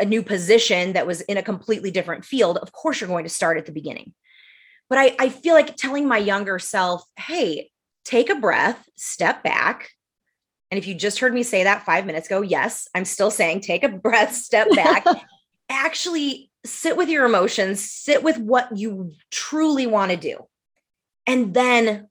a 0.00 0.06
new 0.06 0.22
position 0.22 0.94
that 0.94 1.06
was 1.06 1.20
in 1.22 1.36
a 1.36 1.42
completely 1.42 1.90
different 1.90 2.24
field, 2.24 2.56
of 2.56 2.72
course 2.72 3.00
you're 3.00 3.08
going 3.08 3.24
to 3.24 3.30
start 3.30 3.58
at 3.58 3.66
the 3.66 3.72
beginning. 3.72 4.14
But 4.88 4.98
I, 4.98 5.16
I 5.18 5.28
feel 5.28 5.54
like 5.54 5.76
telling 5.76 6.08
my 6.08 6.18
younger 6.18 6.58
self, 6.60 7.02
hey, 7.18 7.70
take 8.04 8.30
a 8.30 8.36
breath, 8.36 8.88
step 8.96 9.42
back. 9.42 9.90
And 10.70 10.78
if 10.78 10.86
you 10.86 10.94
just 10.94 11.18
heard 11.18 11.34
me 11.34 11.42
say 11.42 11.64
that 11.64 11.84
five 11.84 12.06
minutes 12.06 12.28
ago, 12.28 12.42
yes, 12.42 12.88
I'm 12.94 13.04
still 13.04 13.30
saying 13.30 13.62
take 13.62 13.82
a 13.82 13.88
breath, 13.88 14.34
step 14.34 14.68
back, 14.70 15.04
actually 15.68 16.47
sit 16.68 16.96
with 16.96 17.08
your 17.08 17.24
emotions, 17.24 17.84
sit 17.84 18.22
with 18.22 18.38
what 18.38 18.76
you 18.76 19.12
truly 19.30 19.86
want 19.86 20.10
to 20.10 20.16
do, 20.16 20.46
and 21.26 21.54
then, 21.54 22.08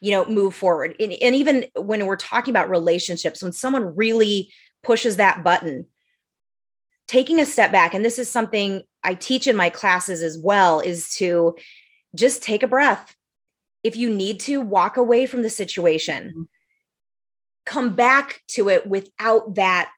you 0.00 0.10
know, 0.10 0.24
move 0.26 0.54
forward. 0.54 0.94
And, 1.00 1.12
and 1.12 1.34
even 1.34 1.66
when 1.76 2.06
we're 2.06 2.16
talking 2.16 2.52
about 2.52 2.70
relationships, 2.70 3.42
when 3.42 3.52
someone 3.52 3.96
really 3.96 4.52
pushes 4.82 5.16
that 5.16 5.42
button, 5.42 5.86
taking 7.08 7.40
a 7.40 7.46
step 7.46 7.72
back, 7.72 7.94
and 7.94 8.04
this 8.04 8.18
is 8.18 8.30
something 8.30 8.82
I 9.02 9.14
teach 9.14 9.46
in 9.46 9.56
my 9.56 9.70
classes 9.70 10.22
as 10.22 10.38
well, 10.38 10.80
is 10.80 11.14
to 11.16 11.56
just 12.14 12.42
take 12.42 12.62
a 12.62 12.68
breath. 12.68 13.14
If 13.82 13.96
you 13.96 14.08
need 14.08 14.40
to 14.40 14.60
walk 14.60 14.96
away 14.96 15.26
from 15.26 15.42
the 15.42 15.50
situation, 15.50 16.28
mm-hmm. 16.28 16.42
come 17.66 17.94
back 17.94 18.40
to 18.48 18.68
it 18.68 18.86
without 18.86 19.56
that 19.56 19.90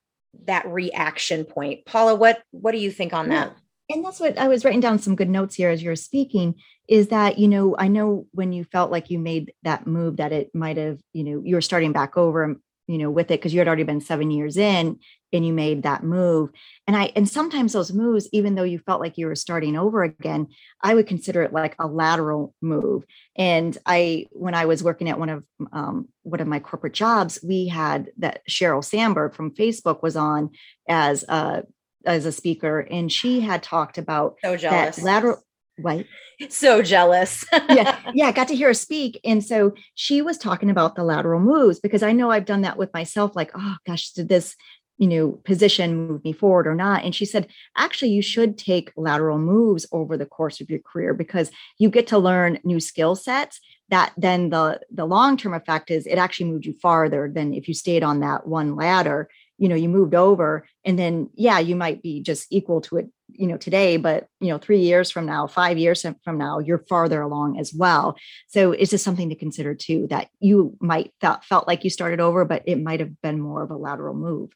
that 0.45 0.67
reaction 0.67 1.45
point. 1.45 1.87
Paula, 1.87 2.15
what 2.15 2.43
what 2.51 2.73
do 2.73 2.79
you 2.79 2.91
think 2.91 3.13
on 3.15 3.29
that? 3.31 3.57
And 3.89 4.05
that's 4.05 4.21
what 4.21 4.39
I 4.39 4.49
was 4.49 4.65
writing 4.65 4.81
down 4.81 4.99
some 4.99 5.17
good 5.17 5.31
notes 5.31 5.55
here 5.55 5.71
as 5.71 5.83
you're 5.83 5.97
speaking 5.97 6.57
is 6.89 7.09
that, 7.09 7.39
you 7.39 7.49
know, 7.49 7.77
I 7.79 7.89
know 7.89 8.27
when 8.33 8.53
you 8.53 8.65
felt 8.65 8.91
like 8.91 9.11
you 9.11 9.19
made 9.19 9.53
that 9.63 9.87
move 9.87 10.17
that 10.17 10.33
it 10.33 10.55
might 10.55 10.77
have, 10.77 10.99
you 11.13 11.25
know, 11.25 11.43
you 11.45 11.55
were 11.55 11.61
starting 11.61 11.93
back 11.93 12.17
over, 12.17 12.57
you 12.87 12.99
know, 12.99 13.11
with 13.11 13.27
it 13.27 13.41
because 13.41 13.53
you 13.53 13.61
had 13.61 13.67
already 13.67 13.83
been 13.83 14.01
seven 14.01 14.31
years 14.31 14.57
in 14.57 14.99
and 15.33 15.47
you 15.47 15.53
made 15.53 15.83
that 15.83 16.05
move. 16.05 16.51
And 16.87 16.97
I, 16.97 17.13
and 17.17 17.29
sometimes 17.29 17.73
those 17.73 17.93
moves, 17.93 18.29
even 18.33 18.55
though 18.55 18.63
you 18.63 18.79
felt 18.79 19.01
like 19.01 19.19
you 19.19 19.27
were 19.27 19.35
starting 19.35 19.77
over 19.77 20.05
again, 20.05 20.49
I 20.81 20.95
would 20.95 21.09
consider 21.09 21.43
it 21.43 21.53
like 21.53 21.75
a 21.79 21.87
lateral 21.87 22.55
move. 22.63 23.05
And 23.37 23.77
I, 23.85 24.27
when 24.31 24.55
I 24.55 24.67
was 24.67 24.85
working 24.85 25.09
at 25.09 25.19
one 25.19 25.29
of, 25.29 25.45
um, 25.73 26.09
one 26.23 26.41
of 26.41 26.47
my 26.47 26.61
corporate 26.61 26.95
jobs, 26.95 27.41
we 27.43 27.67
had 27.67 28.11
that 28.19 28.43
Sheryl 28.49 28.85
Sandberg 28.85 29.35
from 29.35 29.55
Facebook 29.55 30.03
was 30.03 30.17
on 30.17 30.51
as 30.89 31.25
a 31.29 31.65
as 32.07 32.25
a 32.25 32.33
speaker, 32.33 32.81
and 32.81 33.11
she 33.11 33.41
had 33.41 33.63
talked 33.63 33.99
about 33.99 34.37
so 34.43 34.57
that 34.57 34.99
lateral. 34.99 35.43
Right. 35.79 36.07
So 36.51 36.83
jealous. 36.83 37.47
yeah. 37.71 37.99
Yeah. 38.15 38.31
Got 38.31 38.49
to 38.49 38.55
hear 38.55 38.69
her 38.69 38.75
speak. 38.75 39.19
And 39.25 39.43
so 39.43 39.73
she 39.95 40.21
was 40.21 40.37
talking 40.37 40.69
about 40.69 40.95
the 40.95 41.03
lateral 41.03 41.41
moves 41.41 41.81
because 41.81 42.03
I 42.03 42.13
know 42.13 42.31
I've 42.31 42.45
done 42.45 42.61
that 42.61 42.77
with 42.77 42.93
myself. 42.93 43.35
Like, 43.35 43.53
oh 43.55 43.77
gosh, 43.87 44.11
did 44.11 44.29
this, 44.29 44.55
you 44.99 45.07
know, 45.07 45.33
position 45.45 45.97
move 45.97 46.23
me 46.25 46.35
forward 46.35 46.67
or 46.67 46.75
not? 46.75 47.05
And 47.05 47.15
she 47.15 47.25
said, 47.25 47.49
actually, 47.75 48.11
you 48.11 48.21
should 48.21 48.59
take 48.59 48.93
lateral 48.99 49.39
moves 49.39 49.87
over 49.93 50.19
the 50.19 50.27
course 50.27 50.61
of 50.61 50.69
your 50.69 50.81
career 50.81 51.15
because 51.15 51.51
you 51.79 51.89
get 51.89 52.07
to 52.09 52.19
learn 52.19 52.59
new 52.65 52.81
skill 52.81 53.15
sets 53.17 53.59
that 53.89 54.13
then 54.17 54.51
the 54.51 54.81
the 54.91 55.05
long 55.05 55.37
term 55.37 55.55
effect 55.55 55.91
is 55.91 56.07
it 56.07 56.19
actually 56.19 56.51
moved 56.51 56.67
you 56.67 56.75
farther 56.75 57.31
than 57.33 57.55
if 57.55 57.69
you 57.69 57.75
stayed 57.75 58.03
on 58.03 58.21
that 58.21 58.47
one 58.47 58.75
ladder 58.75 59.29
you 59.59 59.69
know 59.69 59.75
you 59.75 59.89
moved 59.89 60.15
over 60.15 60.67
and 60.85 60.99
then 60.99 61.31
yeah 61.35 61.59
you 61.59 61.77
might 61.77 62.03
be 62.03 62.21
just 62.21 62.47
equal 62.51 62.81
to 62.81 62.97
it 62.99 63.09
you 63.29 63.47
know 63.47 63.57
today 63.57 63.97
but 63.97 64.27
you 64.41 64.49
know 64.49 64.59
3 64.59 64.79
years 64.79 65.11
from 65.11 65.27
now 65.27 65.47
5 65.47 65.79
years 65.79 66.05
from 66.25 66.39
now 66.39 66.59
you're 66.59 66.85
farther 66.89 67.21
along 67.21 67.59
as 67.59 67.73
well 67.75 68.17
so 68.49 68.73
it's 68.73 68.91
just 68.91 69.05
something 69.05 69.29
to 69.31 69.35
consider 69.35 69.75
too 69.75 70.07
that 70.11 70.29
you 70.41 70.77
might 70.81 71.13
felt 71.21 71.45
felt 71.45 71.67
like 71.67 71.85
you 71.85 71.91
started 71.91 72.21
over 72.21 72.45
but 72.45 72.63
it 72.67 72.83
might 72.83 73.01
have 73.01 73.21
been 73.23 73.41
more 73.41 73.63
of 73.63 73.71
a 73.71 73.77
lateral 73.77 74.15
move 74.15 74.51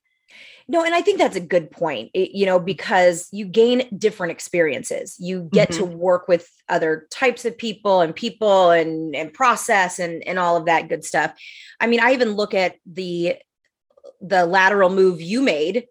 No, 0.69 0.85
and 0.85 0.95
I 0.95 1.03
think 1.03 1.19
that's 1.19 1.37
a 1.37 1.41
good 1.41 1.71
point, 1.73 2.11
you 2.15 2.47
know, 2.47 2.61
because 2.61 3.29
you 3.33 3.45
gain 3.45 3.89
different 3.99 4.31
experiences. 4.31 5.17
You 5.19 5.49
get 5.53 5.71
mm-hmm. 5.71 5.91
to 5.91 5.97
work 5.97 6.29
with 6.29 6.49
other 6.69 7.09
types 7.11 7.45
of 7.45 7.59
people 7.59 8.01
and 8.01 8.15
people 8.15 8.71
and 8.71 9.17
and 9.17 9.33
process 9.33 9.99
and 9.99 10.23
and 10.29 10.39
all 10.39 10.57
of 10.57 10.67
that 10.67 10.89
good 10.89 11.05
stuff. 11.05 11.35
I 11.81 11.89
mean, 11.89 11.99
I 11.99 12.13
even 12.13 12.35
look 12.35 12.55
at 12.55 12.77
the 12.87 13.37
the 14.21 14.47
lateral 14.47 14.91
move 14.91 15.21
you 15.21 15.43
made 15.43 15.87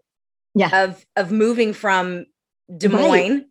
yeah. 0.56 0.84
of 0.84 1.06
of 1.16 1.32
moving 1.32 1.74
from 1.74 2.26
Des 2.76 2.90
Moines. 2.90 3.46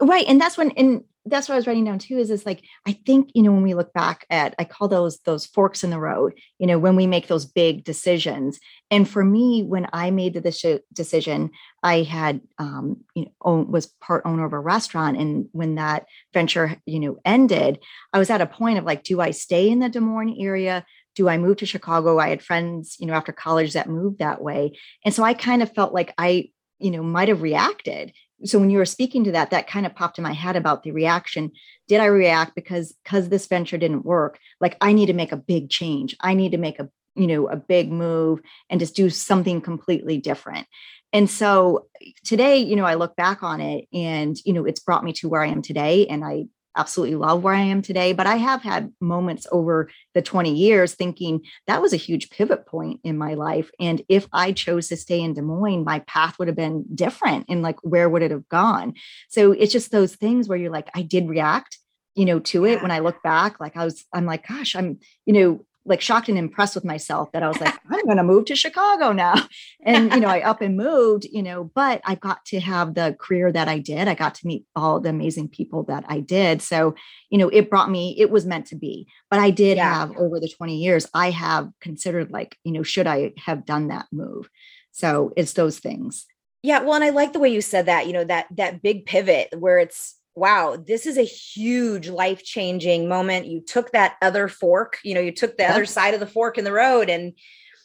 Right. 0.00 0.08
right. 0.08 0.24
And 0.26 0.40
that's 0.40 0.56
when 0.56 0.70
and 0.72 1.04
that's 1.26 1.48
what 1.48 1.54
I 1.54 1.56
was 1.56 1.66
writing 1.66 1.84
down 1.84 1.98
too. 1.98 2.18
Is 2.18 2.30
is 2.30 2.44
like 2.44 2.62
I 2.86 2.92
think 2.92 3.30
you 3.34 3.42
know 3.42 3.52
when 3.52 3.62
we 3.62 3.74
look 3.74 3.92
back 3.94 4.26
at 4.28 4.54
I 4.58 4.64
call 4.64 4.88
those 4.88 5.20
those 5.20 5.46
forks 5.46 5.82
in 5.82 5.90
the 5.90 5.98
road. 5.98 6.34
You 6.58 6.66
know 6.66 6.78
when 6.78 6.96
we 6.96 7.06
make 7.06 7.28
those 7.28 7.46
big 7.46 7.84
decisions. 7.84 8.60
And 8.90 9.08
for 9.08 9.24
me, 9.24 9.62
when 9.62 9.88
I 9.92 10.10
made 10.10 10.34
the 10.34 10.80
decision, 10.92 11.50
I 11.82 12.02
had 12.02 12.40
um, 12.58 12.98
you 13.14 13.24
know 13.24 13.30
own, 13.42 13.70
was 13.70 13.86
part 13.86 14.22
owner 14.26 14.44
of 14.44 14.52
a 14.52 14.58
restaurant, 14.58 15.16
and 15.16 15.46
when 15.52 15.76
that 15.76 16.06
venture 16.32 16.76
you 16.84 17.00
know 17.00 17.16
ended, 17.24 17.78
I 18.12 18.18
was 18.18 18.30
at 18.30 18.42
a 18.42 18.46
point 18.46 18.78
of 18.78 18.84
like, 18.84 19.02
do 19.02 19.20
I 19.20 19.30
stay 19.30 19.70
in 19.70 19.78
the 19.78 19.88
Des 19.88 20.00
Moines 20.00 20.36
area? 20.38 20.84
Do 21.14 21.28
I 21.28 21.38
move 21.38 21.58
to 21.58 21.66
Chicago? 21.66 22.18
I 22.18 22.28
had 22.28 22.42
friends, 22.42 22.96
you 22.98 23.06
know, 23.06 23.14
after 23.14 23.32
college 23.32 23.72
that 23.72 23.88
moved 23.88 24.18
that 24.18 24.42
way, 24.42 24.78
and 25.04 25.14
so 25.14 25.22
I 25.22 25.34
kind 25.34 25.62
of 25.62 25.72
felt 25.74 25.94
like 25.94 26.14
I 26.18 26.50
you 26.78 26.90
know 26.90 27.02
might 27.02 27.28
have 27.28 27.42
reacted. 27.42 28.12
So 28.44 28.58
when 28.58 28.70
you 28.70 28.78
were 28.78 28.84
speaking 28.84 29.24
to 29.24 29.32
that 29.32 29.50
that 29.50 29.68
kind 29.68 29.86
of 29.86 29.94
popped 29.94 30.18
in 30.18 30.24
my 30.24 30.32
head 30.32 30.56
about 30.56 30.82
the 30.82 30.92
reaction. 30.92 31.52
Did 31.88 32.00
i 32.00 32.06
react? 32.06 32.54
Because 32.54 32.92
because 33.04 33.28
this 33.28 33.46
venture 33.46 33.78
didn't 33.78 34.04
work. 34.04 34.38
Like 34.60 34.76
i 34.80 34.92
need 34.92 35.06
to 35.06 35.12
make 35.12 35.32
a 35.32 35.36
big 35.36 35.70
change. 35.70 36.16
I 36.20 36.34
need 36.34 36.52
to 36.52 36.58
make 36.58 36.78
a 36.78 36.88
you 37.14 37.26
know 37.26 37.48
a 37.48 37.56
big 37.56 37.90
move 37.90 38.40
and 38.68 38.80
just 38.80 38.96
do 38.96 39.10
something 39.10 39.60
completely 39.60 40.18
different. 40.18 40.66
And 41.12 41.30
so 41.30 41.86
eh, 42.02 42.10
today 42.24 42.58
you 42.58 42.76
know 42.76 42.84
i 42.84 42.94
look 42.94 43.16
back 43.16 43.42
on 43.42 43.60
it 43.60 43.86
and 43.92 44.36
you 44.44 44.52
know 44.52 44.64
it's 44.64 44.80
brought 44.80 45.04
me 45.04 45.12
to 45.14 45.28
where 45.28 45.42
i 45.42 45.46
am 45.46 45.62
today 45.62 46.06
and 46.08 46.24
i 46.24 46.44
absolutely 46.76 47.16
love 47.16 47.42
where 47.42 47.54
I 47.54 47.62
am 47.62 47.82
today, 47.82 48.12
but 48.12 48.26
I 48.26 48.36
have 48.36 48.62
had 48.62 48.92
moments 49.00 49.46
over 49.52 49.90
the 50.14 50.22
20 50.22 50.54
years 50.54 50.94
thinking 50.94 51.42
that 51.66 51.82
was 51.82 51.92
a 51.92 51.98
huge 51.98 52.30
pivot 52.30 52.66
point 52.66 53.00
in 53.04 53.16
my 53.18 53.34
life. 53.34 53.70
And 53.78 54.02
if 54.08 54.26
I 54.32 54.52
chose 54.52 54.88
to 54.88 54.96
stay 54.96 55.20
in 55.20 55.34
Des 55.34 55.42
Moines, 55.42 55.84
my 55.84 56.00
path 56.00 56.38
would 56.38 56.48
have 56.48 56.56
been 56.56 56.84
different 56.94 57.46
and 57.48 57.62
like 57.62 57.76
where 57.82 58.08
would 58.08 58.22
it 58.22 58.30
have 58.30 58.48
gone? 58.48 58.94
So 59.28 59.52
it's 59.52 59.72
just 59.72 59.90
those 59.90 60.16
things 60.16 60.48
where 60.48 60.58
you're 60.58 60.72
like, 60.72 60.88
I 60.94 61.02
did 61.02 61.28
react 61.28 61.78
you 62.14 62.24
know 62.24 62.38
to 62.38 62.64
it 62.64 62.80
when 62.80 62.92
i 62.92 63.00
look 63.00 63.20
back 63.24 63.58
like 63.58 63.76
i 63.76 63.84
was 63.84 64.04
i'm 64.12 64.24
like 64.24 64.46
gosh 64.46 64.76
i'm 64.76 65.00
you 65.26 65.32
know 65.32 65.66
like 65.86 66.00
shocked 66.00 66.28
and 66.28 66.38
impressed 66.38 66.74
with 66.74 66.84
myself 66.84 67.30
that 67.32 67.42
I 67.42 67.48
was 67.48 67.60
like, 67.60 67.74
I'm 67.90 68.04
going 68.04 68.16
to 68.16 68.22
move 68.22 68.46
to 68.46 68.56
Chicago 68.56 69.12
now. 69.12 69.34
And, 69.86 70.14
you 70.14 70.20
know, 70.20 70.28
I 70.28 70.40
up 70.40 70.62
and 70.62 70.78
moved, 70.78 71.26
you 71.30 71.42
know, 71.42 71.64
but 71.74 72.00
I 72.06 72.14
got 72.14 72.42
to 72.46 72.60
have 72.60 72.94
the 72.94 73.14
career 73.20 73.52
that 73.52 73.68
I 73.68 73.78
did. 73.80 74.08
I 74.08 74.14
got 74.14 74.34
to 74.36 74.46
meet 74.46 74.64
all 74.74 74.98
the 74.98 75.10
amazing 75.10 75.48
people 75.48 75.82
that 75.84 76.04
I 76.08 76.20
did. 76.20 76.62
So, 76.62 76.94
you 77.28 77.36
know, 77.36 77.50
it 77.50 77.68
brought 77.68 77.90
me, 77.90 78.16
it 78.18 78.30
was 78.30 78.46
meant 78.46 78.66
to 78.68 78.76
be. 78.76 79.06
But 79.30 79.40
I 79.40 79.50
did 79.50 79.76
yeah. 79.76 79.92
have 79.92 80.16
over 80.16 80.40
the 80.40 80.48
20 80.48 80.78
years, 80.78 81.06
I 81.12 81.32
have 81.32 81.68
considered 81.82 82.30
like, 82.30 82.56
you 82.64 82.72
know, 82.72 82.82
should 82.82 83.06
I 83.06 83.34
have 83.36 83.66
done 83.66 83.88
that 83.88 84.06
move? 84.10 84.48
So 84.90 85.34
it's 85.36 85.52
those 85.52 85.78
things. 85.78 86.24
Yeah. 86.62 86.80
Well, 86.80 86.94
and 86.94 87.04
I 87.04 87.10
like 87.10 87.34
the 87.34 87.40
way 87.40 87.50
you 87.50 87.60
said 87.60 87.84
that, 87.84 88.06
you 88.06 88.14
know, 88.14 88.24
that, 88.24 88.46
that 88.52 88.80
big 88.80 89.04
pivot 89.04 89.48
where 89.58 89.78
it's, 89.78 90.14
wow, 90.36 90.76
this 90.76 91.06
is 91.06 91.16
a 91.16 91.22
huge 91.22 92.08
life 92.08 92.42
changing 92.42 93.08
moment. 93.08 93.46
You 93.46 93.60
took 93.60 93.92
that 93.92 94.16
other 94.20 94.48
fork, 94.48 94.98
you 95.04 95.14
know, 95.14 95.20
you 95.20 95.32
took 95.32 95.56
the 95.56 95.62
yep. 95.62 95.72
other 95.72 95.86
side 95.86 96.14
of 96.14 96.20
the 96.20 96.26
fork 96.26 96.58
in 96.58 96.64
the 96.64 96.72
road. 96.72 97.08
And, 97.08 97.34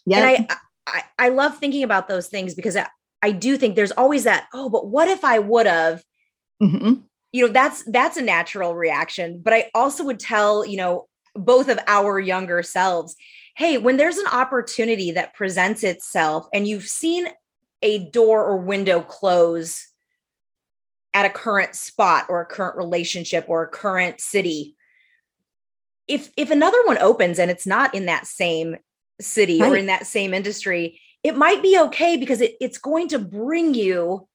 yeah, 0.05 0.17
and 0.17 0.47
I, 0.49 0.55
I, 0.88 1.03
I 1.27 1.29
love 1.29 1.57
thinking 1.57 1.83
about 1.83 2.07
those 2.07 2.27
things 2.27 2.55
because 2.55 2.75
I, 2.75 2.88
I 3.21 3.31
do 3.31 3.57
think 3.57 3.75
there's 3.75 3.91
always 3.91 4.23
that, 4.23 4.47
oh, 4.53 4.69
but 4.69 4.88
what 4.88 5.07
if 5.07 5.23
I 5.23 5.38
would 5.39 5.67
have, 5.67 6.03
mm-hmm. 6.62 7.01
you 7.31 7.45
know, 7.45 7.53
that's, 7.53 7.83
that's 7.83 8.17
a 8.17 8.21
natural 8.23 8.73
reaction. 8.73 9.41
But 9.43 9.53
I 9.53 9.69
also 9.75 10.03
would 10.05 10.19
tell, 10.19 10.65
you 10.65 10.77
know, 10.77 11.07
both 11.35 11.69
of 11.69 11.77
our 11.85 12.19
younger 12.19 12.63
selves, 12.63 13.15
hey, 13.55 13.77
when 13.77 13.97
there's 13.97 14.17
an 14.17 14.27
opportunity 14.31 15.12
that 15.12 15.35
presents 15.35 15.83
itself 15.83 16.47
and 16.53 16.67
you've 16.67 16.88
seen 16.88 17.27
a 17.83 18.09
door 18.09 18.43
or 18.43 18.57
window 18.57 19.01
close 19.01 19.88
at 21.13 21.26
a 21.26 21.30
current 21.30 21.76
spot 21.76 22.26
or 22.30 22.41
a 22.41 22.45
current 22.45 22.78
relationship 22.78 23.45
or 23.48 23.63
a 23.63 23.67
current 23.67 24.22
city 24.22 24.76
if 26.08 26.30
if 26.38 26.52
another 26.52 26.78
one 26.86 26.98
opens 27.00 27.39
and 27.39 27.50
it's 27.52 27.67
not 27.67 27.93
in 27.93 28.06
that 28.06 28.28
same 28.28 28.76
city 29.22 29.60
right. 29.60 29.72
or 29.72 29.76
in 29.76 29.88
that 29.88 30.06
same 30.06 30.34
industry 30.34 31.00
it 31.24 31.36
might 31.36 31.62
be 31.62 31.78
okay 31.78 32.15
because 32.15 32.39
it, 32.39 32.54
it's 32.62 32.78
going 32.78 33.08
to 33.10 33.19
bring 33.19 33.74
you 33.74 34.28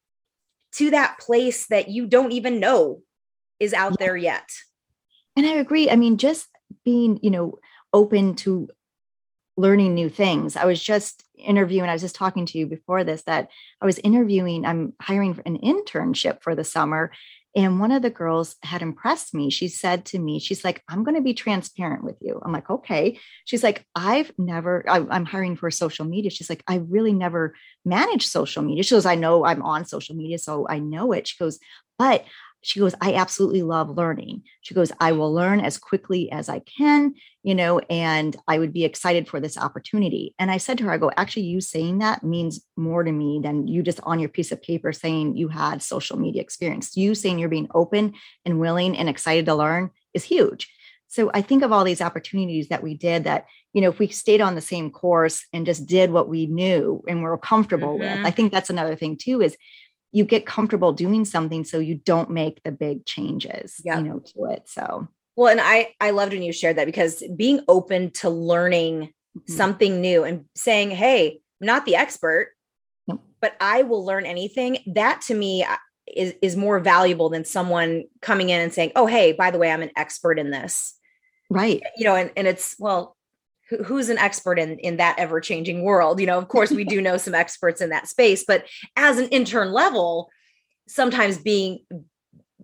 to 0.72 0.90
that 0.90 1.18
place 1.18 1.66
that 1.68 1.88
you 1.88 2.06
don't 2.06 2.32
even 2.32 2.60
know 2.60 3.00
is 3.60 3.72
out 3.72 3.92
yeah. 3.92 4.06
there 4.06 4.16
yet 4.16 4.48
and 5.36 5.46
i 5.46 5.54
agree 5.54 5.88
i 5.88 5.96
mean 5.96 6.18
just 6.18 6.48
being 6.84 7.18
you 7.22 7.30
know 7.30 7.58
open 7.92 8.34
to 8.34 8.68
learning 9.56 9.94
new 9.94 10.08
things. 10.08 10.56
I 10.56 10.64
was 10.64 10.82
just 10.82 11.23
interviewing, 11.36 11.88
I 11.88 11.92
was 11.92 12.02
just 12.02 12.16
talking 12.16 12.46
to 12.46 12.58
you 12.58 12.66
before 12.66 13.04
this 13.04 13.22
that 13.22 13.48
I 13.80 13.86
was 13.86 13.98
interviewing, 13.98 14.64
I'm 14.64 14.94
hiring 15.00 15.40
an 15.46 15.58
internship 15.58 16.42
for 16.42 16.54
the 16.54 16.64
summer. 16.64 17.12
And 17.56 17.78
one 17.78 17.92
of 17.92 18.02
the 18.02 18.10
girls 18.10 18.56
had 18.64 18.82
impressed 18.82 19.32
me. 19.32 19.48
She 19.48 19.68
said 19.68 20.04
to 20.06 20.18
me, 20.18 20.40
She's 20.40 20.64
like, 20.64 20.82
I'm 20.88 21.04
going 21.04 21.14
to 21.14 21.22
be 21.22 21.34
transparent 21.34 22.02
with 22.02 22.16
you. 22.20 22.40
I'm 22.44 22.52
like, 22.52 22.68
Okay. 22.68 23.18
She's 23.44 23.62
like, 23.62 23.86
I've 23.94 24.32
never, 24.38 24.84
I, 24.88 25.16
am 25.16 25.24
hiring 25.24 25.56
for 25.56 25.70
social 25.70 26.04
media. 26.04 26.30
She's 26.30 26.50
like, 26.50 26.64
I 26.66 26.76
really 26.88 27.12
never 27.12 27.54
managed 27.84 28.28
social 28.28 28.62
media. 28.62 28.82
She 28.82 28.94
goes, 28.94 29.06
I 29.06 29.14
know 29.14 29.44
I'm 29.44 29.62
on 29.62 29.84
social 29.84 30.16
media, 30.16 30.38
so 30.38 30.66
I 30.68 30.80
know 30.80 31.12
it. 31.12 31.28
She 31.28 31.38
goes, 31.38 31.60
But 31.96 32.24
she 32.64 32.80
goes, 32.80 32.94
I 33.00 33.12
absolutely 33.14 33.62
love 33.62 33.90
learning. 33.94 34.42
She 34.62 34.72
goes, 34.72 34.90
I 34.98 35.12
will 35.12 35.32
learn 35.32 35.60
as 35.60 35.76
quickly 35.76 36.32
as 36.32 36.48
I 36.48 36.60
can, 36.60 37.14
you 37.42 37.54
know, 37.54 37.78
and 37.90 38.34
I 38.48 38.58
would 38.58 38.72
be 38.72 38.84
excited 38.84 39.28
for 39.28 39.38
this 39.38 39.58
opportunity. 39.58 40.34
And 40.38 40.50
I 40.50 40.56
said 40.56 40.78
to 40.78 40.84
her, 40.84 40.92
I 40.92 40.98
go, 40.98 41.10
actually, 41.16 41.42
you 41.42 41.60
saying 41.60 41.98
that 41.98 42.24
means 42.24 42.64
more 42.74 43.04
to 43.04 43.12
me 43.12 43.38
than 43.42 43.68
you 43.68 43.82
just 43.82 44.00
on 44.04 44.18
your 44.18 44.30
piece 44.30 44.50
of 44.50 44.62
paper 44.62 44.94
saying 44.94 45.36
you 45.36 45.48
had 45.48 45.82
social 45.82 46.18
media 46.18 46.40
experience. 46.40 46.96
You 46.96 47.14
saying 47.14 47.38
you're 47.38 47.50
being 47.50 47.68
open 47.74 48.14
and 48.46 48.58
willing 48.58 48.96
and 48.96 49.10
excited 49.10 49.44
to 49.44 49.54
learn 49.54 49.90
is 50.14 50.24
huge. 50.24 50.72
So 51.08 51.30
I 51.32 51.42
think 51.42 51.62
of 51.62 51.70
all 51.70 51.84
these 51.84 52.00
opportunities 52.00 52.68
that 52.68 52.82
we 52.82 52.94
did 52.94 53.24
that, 53.24 53.46
you 53.72 53.82
know, 53.82 53.90
if 53.90 53.98
we 53.98 54.08
stayed 54.08 54.40
on 54.40 54.54
the 54.54 54.60
same 54.60 54.90
course 54.90 55.44
and 55.52 55.66
just 55.66 55.86
did 55.86 56.10
what 56.10 56.28
we 56.28 56.46
knew 56.46 57.04
and 57.06 57.22
we're 57.22 57.36
comfortable 57.38 57.98
mm-hmm. 57.98 58.16
with, 58.16 58.26
I 58.26 58.30
think 58.30 58.52
that's 58.52 58.70
another 58.70 58.96
thing 58.96 59.16
too, 59.16 59.42
is 59.42 59.56
you 60.14 60.24
get 60.24 60.46
comfortable 60.46 60.92
doing 60.92 61.24
something 61.24 61.64
so 61.64 61.78
you 61.78 61.96
don't 61.96 62.30
make 62.30 62.62
the 62.62 62.72
big 62.72 63.04
changes 63.04 63.80
yep. 63.84 63.98
you 63.98 64.04
know 64.04 64.20
to 64.20 64.44
it 64.44 64.62
so 64.66 65.06
well 65.36 65.50
and 65.50 65.60
i 65.60 65.92
i 66.00 66.10
loved 66.10 66.32
when 66.32 66.42
you 66.42 66.52
shared 66.52 66.76
that 66.76 66.86
because 66.86 67.22
being 67.36 67.60
open 67.68 68.10
to 68.10 68.30
learning 68.30 69.12
mm-hmm. 69.36 69.52
something 69.52 70.00
new 70.00 70.24
and 70.24 70.44
saying 70.54 70.90
hey 70.90 71.40
i'm 71.60 71.66
not 71.66 71.84
the 71.84 71.96
expert 71.96 72.52
yep. 73.06 73.18
but 73.40 73.56
i 73.60 73.82
will 73.82 74.04
learn 74.04 74.24
anything 74.24 74.78
that 74.86 75.20
to 75.20 75.34
me 75.34 75.64
uh, 75.64 75.76
is 76.06 76.34
is 76.40 76.56
more 76.56 76.78
valuable 76.78 77.28
than 77.28 77.44
someone 77.44 78.04
coming 78.22 78.50
in 78.50 78.60
and 78.60 78.72
saying 78.72 78.92
oh 78.96 79.06
hey 79.06 79.32
by 79.32 79.50
the 79.50 79.58
way 79.58 79.70
i'm 79.70 79.82
an 79.82 79.90
expert 79.96 80.38
in 80.38 80.50
this 80.50 80.94
right 81.50 81.82
you 81.96 82.04
know 82.04 82.14
and, 82.14 82.30
and 82.36 82.46
it's 82.46 82.76
well 82.78 83.13
who's 83.84 84.08
an 84.08 84.18
expert 84.18 84.58
in 84.58 84.78
in 84.78 84.96
that 84.98 85.18
ever 85.18 85.40
changing 85.40 85.82
world? 85.82 86.20
You 86.20 86.26
know 86.26 86.38
of 86.38 86.48
course 86.48 86.70
we 86.70 86.84
do 86.94 87.00
know 87.00 87.16
some 87.16 87.34
experts 87.34 87.80
in 87.80 87.90
that 87.90 88.08
space 88.08 88.44
but 88.46 88.66
as 88.96 89.18
an 89.18 89.28
intern 89.28 89.72
level 89.72 90.30
sometimes 90.86 91.38
being 91.38 91.80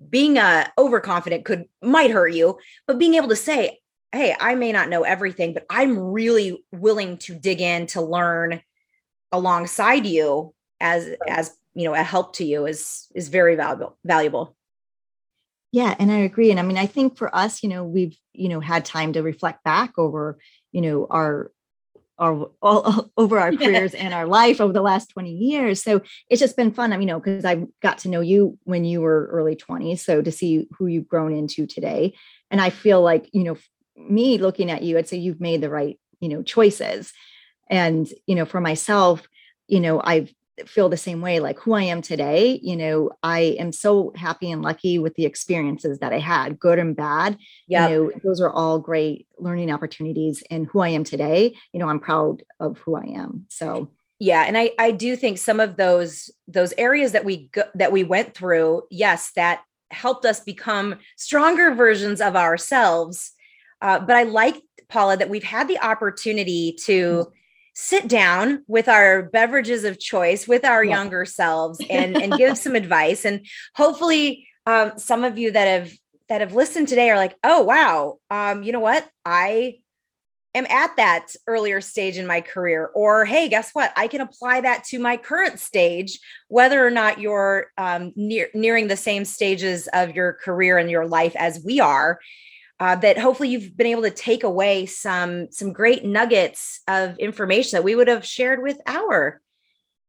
being 0.09 0.39
uh 0.39 0.67
overconfident 0.79 1.45
could 1.45 1.67
might 1.83 2.11
hurt 2.11 2.33
you 2.33 2.59
but 2.87 2.99
being 2.99 3.15
able 3.15 3.29
to 3.29 3.37
say 3.37 3.79
hey 4.13 4.35
i 4.41 4.55
may 4.55 4.73
not 4.73 4.89
know 4.89 5.03
everything 5.03 5.53
but 5.53 5.65
i'm 5.71 5.99
really 5.99 6.65
willing 6.73 7.17
to 7.19 7.35
dig 7.35 7.61
in 7.61 7.87
to 7.87 8.01
learn 8.01 8.61
alongside 9.33 10.07
you 10.07 10.55
as 10.81 11.11
as 11.29 11.55
you 11.75 11.85
know 11.85 11.95
a 11.95 12.03
help 12.03 12.35
to 12.35 12.45
you 12.45 12.67
is 12.67 13.07
is 13.15 13.29
very 13.29 13.55
valuable 13.55 13.97
valuable. 14.05 14.57
Yeah 15.73 15.95
and 15.99 16.11
i 16.11 16.19
agree 16.19 16.51
and 16.51 16.59
i 16.59 16.63
mean 16.65 16.79
i 16.79 16.87
think 16.87 17.17
for 17.17 17.35
us 17.35 17.63
you 17.63 17.69
know 17.69 17.85
we've 17.85 18.17
you 18.33 18.49
know 18.49 18.61
had 18.61 18.85
time 18.85 19.13
to 19.13 19.23
reflect 19.23 19.63
back 19.63 19.93
over 19.99 20.39
you 20.73 20.81
know 20.81 21.07
our 21.11 21.51
our 22.21 22.51
all, 22.61 23.11
over 23.17 23.39
our 23.39 23.51
careers 23.51 23.95
and 23.95 24.15
our 24.15 24.27
life 24.27 24.61
over 24.61 24.73
the 24.73 24.83
last 24.83 25.09
20 25.09 25.33
years. 25.33 25.83
So 25.83 26.03
it's 26.29 26.41
just 26.41 26.57
been 26.57 26.71
fun. 26.71 26.93
I 26.93 26.99
mean, 26.99 27.09
you 27.09 27.15
know 27.15 27.21
because 27.21 27.45
i 27.45 27.65
got 27.83 27.99
to 27.99 28.09
know 28.09 28.21
you 28.21 28.59
when 28.65 28.85
you 28.85 29.01
were 29.01 29.29
early 29.33 29.57
20s 29.57 30.01
so 30.01 30.21
to 30.23 30.31
see 30.31 30.69
who 30.77 30.87
you've 30.87 31.09
grown 31.09 31.33
into 31.33 31.67
today. 31.67 32.15
And 32.51 32.61
i 32.61 32.71
feel 32.71 33.01
like 33.03 33.29
you 33.33 33.45
know 33.45 33.57
me 33.97 34.39
looking 34.39 34.71
at 34.71 34.83
you 34.83 34.97
i'd 34.97 35.09
say 35.09 35.17
you've 35.17 35.41
made 35.41 35.61
the 35.61 35.71
right 35.71 35.99
you 36.21 36.29
know 36.29 36.43
choices. 36.43 37.13
And 37.69 38.09
you 38.27 38.35
know 38.35 38.45
for 38.45 38.61
myself 38.61 39.27
you 39.69 39.81
know 39.81 40.01
i've 40.05 40.33
feel 40.69 40.89
the 40.89 40.97
same 40.97 41.21
way 41.21 41.41
like 41.41 41.59
who 41.59 41.73
i 41.73 41.83
am 41.83 42.03
today 42.03 42.59
you 42.63 42.77
know 42.77 43.11
i 43.23 43.41
am 43.59 43.73
so 43.73 44.13
happy 44.15 44.51
and 44.51 44.63
lucky 44.63 44.99
with 44.99 45.15
the 45.15 45.25
experiences 45.25 45.99
that 45.99 46.13
i 46.13 46.19
had 46.19 46.59
good 46.59 46.79
and 46.79 46.97
bad. 46.97 47.37
Yeah 47.67 47.89
you 47.89 47.95
know 47.95 48.11
those 48.25 48.41
are 48.41 48.51
all 48.51 48.79
great 48.79 49.27
learning 49.39 49.71
opportunities 49.71 50.43
and 50.51 50.67
who 50.67 50.81
i 50.81 50.89
am 50.89 51.05
today 51.05 51.55
you 51.73 51.81
know 51.81 51.89
i'm 51.89 52.01
proud 52.01 52.43
of 52.59 52.79
who 52.79 52.97
i 52.97 53.05
am 53.05 53.47
so. 53.49 53.91
Yeah 54.19 54.45
and 54.47 54.59
i 54.59 54.71
i 54.79 54.91
do 54.91 55.17
think 55.17 55.39
some 55.39 55.61
of 55.61 55.77
those 55.77 56.31
those 56.47 56.75
areas 56.77 57.13
that 57.13 57.25
we 57.25 57.49
go, 57.49 57.63
that 57.75 57.93
we 57.93 58.05
went 58.05 58.35
through 58.35 58.83
yes 58.91 59.33
that 59.37 59.63
helped 59.91 60.25
us 60.25 60.41
become 60.41 60.97
stronger 61.17 61.75
versions 61.75 62.21
of 62.21 62.37
ourselves 62.37 63.33
uh, 63.83 63.99
but 63.99 64.17
i 64.17 64.23
like 64.25 64.57
paula 64.89 65.17
that 65.17 65.31
we've 65.31 65.43
had 65.43 65.69
the 65.69 65.79
opportunity 65.79 66.77
to 66.85 67.33
sit 67.75 68.09
down 68.09 68.65
with 68.67 68.89
our 68.89 69.23
beverages 69.23 69.85
of 69.85 69.99
choice 69.99 70.47
with 70.47 70.65
our 70.65 70.85
yeah. 70.85 70.97
younger 70.97 71.25
selves 71.25 71.81
and 71.91 72.17
and 72.17 72.37
give 72.37 72.59
some 72.59 72.75
advice. 72.75 73.25
And 73.25 73.47
hopefully 73.75 74.47
um, 74.67 74.93
some 74.97 75.25
of 75.25 75.39
you 75.39 75.51
that 75.53 75.67
have 75.67 75.93
that 76.29 76.41
have 76.41 76.55
listened 76.55 76.89
today 76.89 77.11
are 77.11 77.17
like 77.17 77.37
oh 77.45 77.63
wow 77.63 78.19
um, 78.31 78.63
you 78.63 78.73
know 78.73 78.81
what? 78.81 79.09
I 79.25 79.79
am 80.55 80.67
at 80.67 80.97
that 80.97 81.29
earlier 81.47 81.81
stage 81.81 82.19
in 82.19 82.27
my 82.27 82.41
career. 82.41 82.91
Or 82.95 83.25
hey 83.25 83.49
guess 83.49 83.71
what? 83.73 83.93
I 83.97 84.09
can 84.09 84.21
apply 84.21 84.63
that 84.63 84.85
to 84.85 84.99
my 84.99 85.17
current 85.17 85.61
stage 85.61 86.19
whether 86.49 86.85
or 86.85 86.91
not 86.91 87.21
you're 87.21 87.69
um, 87.79 88.13
near, 88.17 88.49
nearing 88.55 88.89
the 88.89 88.97
same 88.97 89.25
stages 89.25 89.89
of 89.93 90.15
your 90.15 90.35
career 90.35 90.79
and 90.79 90.91
your 90.91 91.07
life 91.07 91.37
as 91.37 91.63
we 91.65 91.81
are 91.81 92.19
uh, 92.81 92.97
that 92.97 93.19
hopefully 93.19 93.51
you've 93.51 93.77
been 93.77 93.87
able 93.87 94.03
to 94.03 94.11
take 94.11 94.43
away 94.43 94.87
some 94.87 95.51
some 95.53 95.73
great 95.73 96.05
nuggets 96.05 96.81
of 96.89 97.17
information 97.19 97.77
that 97.77 97.85
we 97.85 97.95
would 97.95 98.09
have 98.09 98.27
shared 98.27 98.63
with 98.63 98.81
our 98.87 99.41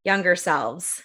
younger 0.03 0.35
selves 0.35 1.03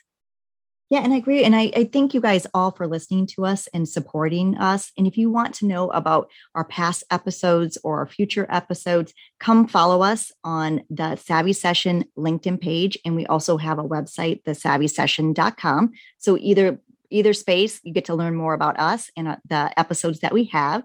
yeah, 0.89 1.01
and 1.01 1.13
I 1.13 1.17
agree. 1.17 1.43
And 1.43 1.57
I, 1.57 1.73
I, 1.75 1.85
thank 1.93 2.15
you 2.15 2.21
guys 2.21 2.47
all 2.55 2.71
for 2.71 2.87
listening 2.87 3.27
to 3.29 3.45
us 3.45 3.67
and 3.75 3.89
supporting 3.89 4.57
us. 4.57 4.93
And 4.97 5.05
if 5.05 5.19
you 5.19 5.31
want 5.31 5.53
to 5.57 5.67
know 5.67 5.91
about 5.91 6.31
our 6.55 6.65
past 6.65 7.03
episodes 7.11 7.77
or 7.83 7.99
our 7.99 8.07
future 8.07 8.47
episodes, 8.49 9.13
come 9.41 9.67
follow 9.67 10.03
us 10.03 10.31
on 10.45 10.85
the 10.89 11.17
Savvy 11.17 11.53
Session 11.55 12.05
LinkedIn 12.17 12.61
page. 12.61 12.97
And 13.05 13.17
we 13.17 13.27
also 13.27 13.57
have 13.57 13.81
a 13.81 13.85
website, 13.85 14.45
thesavvysession.com. 14.45 15.93
So 16.19 16.39
either 16.39 16.79
either 17.11 17.33
space, 17.33 17.81
you 17.83 17.93
get 17.93 18.05
to 18.05 18.15
learn 18.15 18.35
more 18.35 18.55
about 18.55 18.79
us 18.79 19.11
and 19.17 19.29
uh, 19.29 19.37
the 19.49 19.77
episodes 19.79 20.21
that 20.21 20.33
we 20.33 20.45
have. 20.45 20.85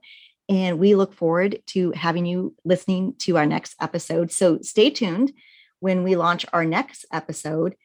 And 0.51 0.79
we 0.79 0.95
look 0.95 1.13
forward 1.13 1.61
to 1.67 1.91
having 1.91 2.25
you 2.25 2.53
listening 2.65 3.15
to 3.19 3.37
our 3.37 3.45
next 3.45 3.73
episode. 3.79 4.33
So 4.33 4.59
stay 4.61 4.89
tuned 4.89 5.31
when 5.79 6.03
we 6.03 6.17
launch 6.17 6.45
our 6.51 6.65
next 6.65 7.05
episode 7.11 7.75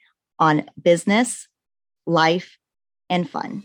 on 0.40 0.68
business 0.82 1.46
life, 2.06 2.58
and 3.08 3.28
fun. 3.28 3.62